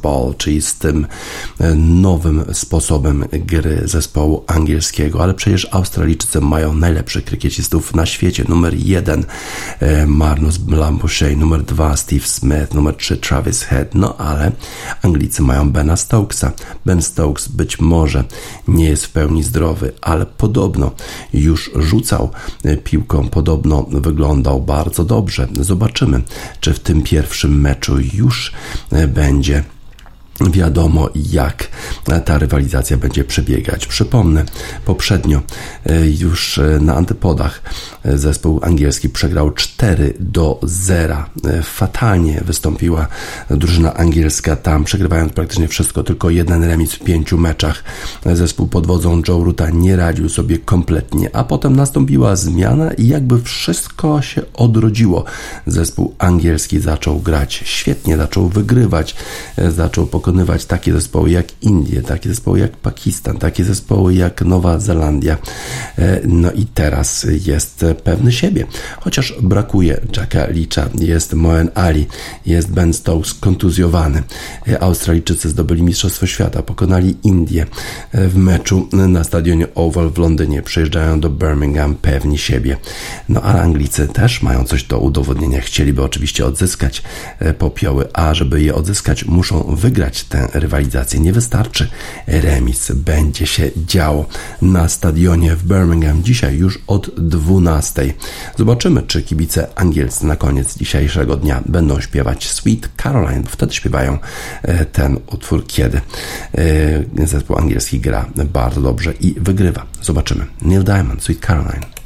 Ball, 0.02 0.34
czyli 0.38 0.62
z 0.62 0.74
tym 0.74 1.06
e, 1.60 1.74
nowym 1.74 2.44
sposobem 2.52 3.24
gry 3.32 3.82
zespołu 3.84 4.44
angielskiego, 4.46 5.22
ale 5.22 5.34
przecież 5.34 5.68
Australijczycy 5.70 6.40
mają 6.40 6.74
najlepszych 6.74 7.24
krykiecistów 7.24 7.94
na 7.94 8.06
świecie. 8.06 8.44
Numer 8.48 8.74
jeden 8.74 9.24
Marnus 10.06 10.59
Lambouche, 10.68 11.36
numer 11.36 11.62
2 11.62 11.96
Steve 11.96 12.26
Smith, 12.26 12.74
numer 12.74 12.96
3 12.96 13.16
Travis 13.16 13.62
Head, 13.62 13.94
no 13.94 14.16
ale 14.16 14.52
Anglicy 15.02 15.42
mają 15.42 15.70
Bena 15.70 15.96
Stokesa. 15.96 16.52
Ben 16.86 17.02
Stokes 17.02 17.48
być 17.48 17.80
może 17.80 18.24
nie 18.68 18.84
jest 18.84 19.06
w 19.06 19.10
pełni 19.10 19.42
zdrowy, 19.42 19.92
ale 20.00 20.26
podobno 20.26 20.90
już 21.34 21.70
rzucał 21.74 22.30
e, 22.64 22.76
piłką, 22.76 23.28
podobno 23.28 23.86
wyglądał 23.90 24.60
bardzo 24.60 25.04
dobrze. 25.04 25.48
Zobaczymy, 25.60 26.22
czy 26.60 26.74
w 26.74 26.80
tym 26.80 27.02
pierwszym 27.02 27.60
meczu 27.60 27.96
już 28.14 28.52
e, 28.90 29.08
będzie 29.08 29.64
wiadomo 30.48 31.08
jak 31.32 31.68
ta 32.24 32.38
rywalizacja 32.38 32.96
będzie 32.96 33.24
przebiegać. 33.24 33.86
Przypomnę, 33.86 34.44
poprzednio 34.84 35.42
e, 35.86 36.06
już 36.06 36.58
e, 36.58 36.78
na 36.80 36.94
antypodach 36.94 37.62
e, 38.04 38.18
zespół 38.18 38.60
angielski 38.62 39.08
przegrał 39.08 39.50
4 39.50 40.14
do 40.20 40.60
0. 40.62 41.16
Fatalnie 41.62 42.40
wystąpiła 42.46 43.06
drużyna 43.50 43.94
angielska 43.94 44.56
tam, 44.56 44.84
przegrywając 44.84 45.32
praktycznie 45.32 45.68
wszystko, 45.68 46.02
tylko 46.02 46.30
jeden 46.30 46.64
remis 46.64 46.92
w 46.92 46.98
pięciu 46.98 47.38
meczach. 47.38 47.84
Zespół 48.32 48.66
pod 48.66 48.86
wodzą 48.86 49.22
Joe 49.28 49.44
Ruta 49.44 49.70
nie 49.70 49.96
radził 49.96 50.28
sobie 50.28 50.58
kompletnie, 50.58 51.36
a 51.36 51.44
potem 51.44 51.76
nastąpiła 51.76 52.36
zmiana 52.36 52.92
i 52.92 53.06
jakby 53.06 53.42
wszystko 53.42 54.22
się 54.22 54.42
odrodziło. 54.54 55.24
Zespół 55.66 56.14
angielski 56.18 56.80
zaczął 56.80 57.20
grać 57.20 57.62
świetnie, 57.64 58.16
zaczął 58.16 58.48
wygrywać, 58.48 59.16
zaczął 59.68 60.06
pokonywać 60.06 60.29
pokonywać 60.30 60.66
takie 60.66 60.92
zespoły 60.92 61.30
jak 61.30 61.46
Indie, 61.62 62.02
takie 62.02 62.28
zespoły 62.28 62.58
jak 62.58 62.76
Pakistan, 62.76 63.38
takie 63.38 63.64
zespoły 63.64 64.14
jak 64.14 64.42
Nowa 64.42 64.78
Zelandia. 64.78 65.38
E, 65.98 66.20
no 66.24 66.52
i 66.52 66.66
teraz 66.66 67.26
jest 67.46 67.84
pewny 68.04 68.32
siebie. 68.32 68.66
Chociaż 69.00 69.34
brakuje 69.42 70.00
Jacka 70.16 70.46
Leacha, 70.46 70.90
jest 70.98 71.32
Moen 71.32 71.70
Ali, 71.74 72.06
jest 72.46 72.70
Ben 72.70 72.92
Stokes 72.92 73.34
kontuzjowany. 73.34 74.22
E, 74.68 74.82
Australijczycy 74.82 75.48
zdobyli 75.48 75.82
Mistrzostwo 75.82 76.26
Świata, 76.26 76.62
pokonali 76.62 77.16
Indię 77.22 77.66
e, 78.12 78.28
w 78.28 78.36
meczu 78.36 78.88
na 78.92 79.24
stadionie 79.24 79.66
Oval 79.74 80.10
w 80.10 80.18
Londynie. 80.18 80.62
Przyjeżdżają 80.62 81.20
do 81.20 81.30
Birmingham 81.30 81.94
pewni 81.94 82.38
siebie. 82.38 82.76
No 83.28 83.42
ale 83.42 83.62
Anglicy 83.62 84.08
też 84.08 84.42
mają 84.42 84.64
coś 84.64 84.84
do 84.84 84.98
udowodnienia. 84.98 85.60
Chcieliby 85.60 86.02
oczywiście 86.02 86.46
odzyskać 86.46 87.02
popioły, 87.58 88.08
a 88.12 88.34
żeby 88.34 88.62
je 88.62 88.74
odzyskać, 88.74 89.24
muszą 89.24 89.76
wygrać 89.76 90.19
tę 90.24 90.48
rywalizację. 90.52 91.20
Nie 91.20 91.32
wystarczy 91.32 91.90
remis. 92.26 92.92
Będzie 92.92 93.46
się 93.46 93.70
działo 93.76 94.26
na 94.62 94.88
stadionie 94.88 95.56
w 95.56 95.64
Birmingham 95.64 96.22
dzisiaj 96.22 96.56
już 96.56 96.78
od 96.86 97.10
12. 97.20 98.14
Zobaczymy, 98.58 99.02
czy 99.02 99.22
kibice 99.22 99.66
angielscy 99.74 100.26
na 100.26 100.36
koniec 100.36 100.76
dzisiejszego 100.76 101.36
dnia 101.36 101.62
będą 101.66 102.00
śpiewać 102.00 102.48
Sweet 102.48 102.88
Caroline, 102.96 103.44
wtedy 103.48 103.74
śpiewają 103.74 104.18
e, 104.62 104.84
ten 104.84 105.18
utwór, 105.26 105.66
kiedy 105.66 106.00
e, 107.18 107.26
zespół 107.26 107.58
angielski 107.58 108.00
gra 108.00 108.26
bardzo 108.52 108.80
dobrze 108.80 109.12
i 109.20 109.34
wygrywa. 109.40 109.86
Zobaczymy. 110.02 110.46
Neil 110.62 110.84
Diamond, 110.84 111.22
Sweet 111.22 111.46
Caroline. 111.46 111.99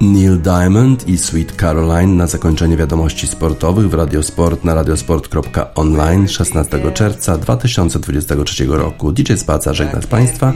Neil 0.00 0.38
Diamond 0.38 1.08
i 1.08 1.18
Sweet 1.18 1.52
Caroline 1.56 2.14
na 2.14 2.26
zakończenie 2.26 2.76
wiadomości 2.76 3.26
sportowych 3.26 3.90
w 3.90 3.94
Radiosport 3.94 4.64
na 4.64 4.74
radiosport.online 4.74 6.28
16 6.28 6.92
czerwca 6.92 7.38
2023 7.38 8.66
roku. 8.66 9.12
DJ 9.12 9.34
Spaca 9.34 9.74
żegna 9.74 10.02
z 10.02 10.06
Państwa 10.06 10.52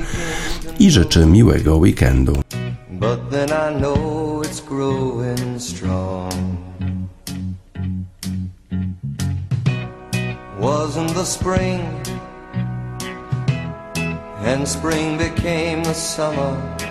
i 0.78 0.90
życzy 0.90 1.26
miłego 1.26 1.76
weekendu. 1.76 2.32
But 2.90 3.30
then 3.30 3.49
I 3.49 3.78
know 3.78 4.42
it's 4.42 4.68
growing 4.68 5.62
strong. 5.62 6.32
Wasn't 10.61 11.14
the 11.14 11.26
spring 11.26 11.80
and 14.47 14.68
spring 14.68 15.18
became 15.18 15.82
the 15.82 15.95
summer 15.95 16.84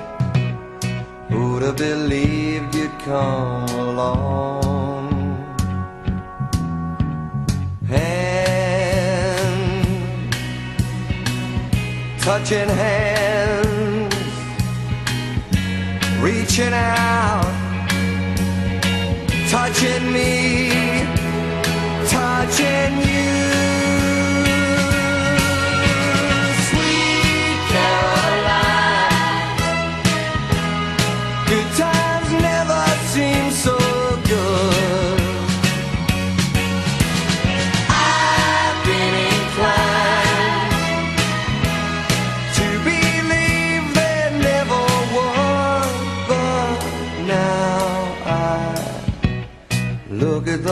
Who'd 1.33 1.63
have 1.63 1.77
believed 1.77 2.75
you'd 2.75 2.91
come 2.99 3.67
along? 3.69 5.09
Hand, 7.87 9.25
touching 12.19 12.69
hands, 12.69 14.13
reaching 16.21 16.71
out, 16.71 17.51
touching 19.49 20.11
me, 20.13 20.69
touching 22.09 22.93
you. 23.09 23.52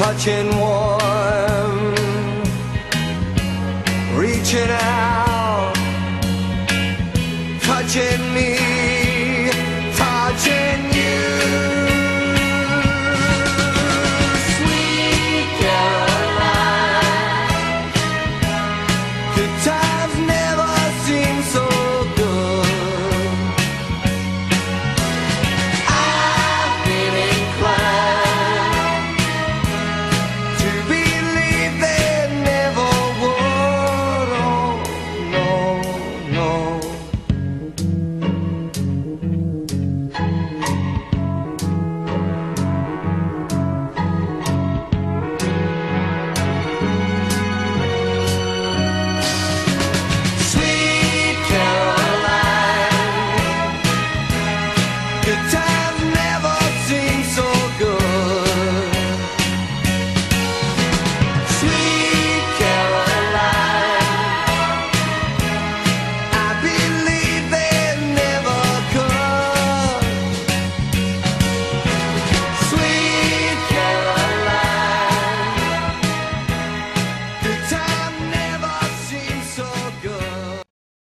touching 0.00 0.48
warm, 0.58 1.94
reaching 4.16 4.70
out. 4.70 4.99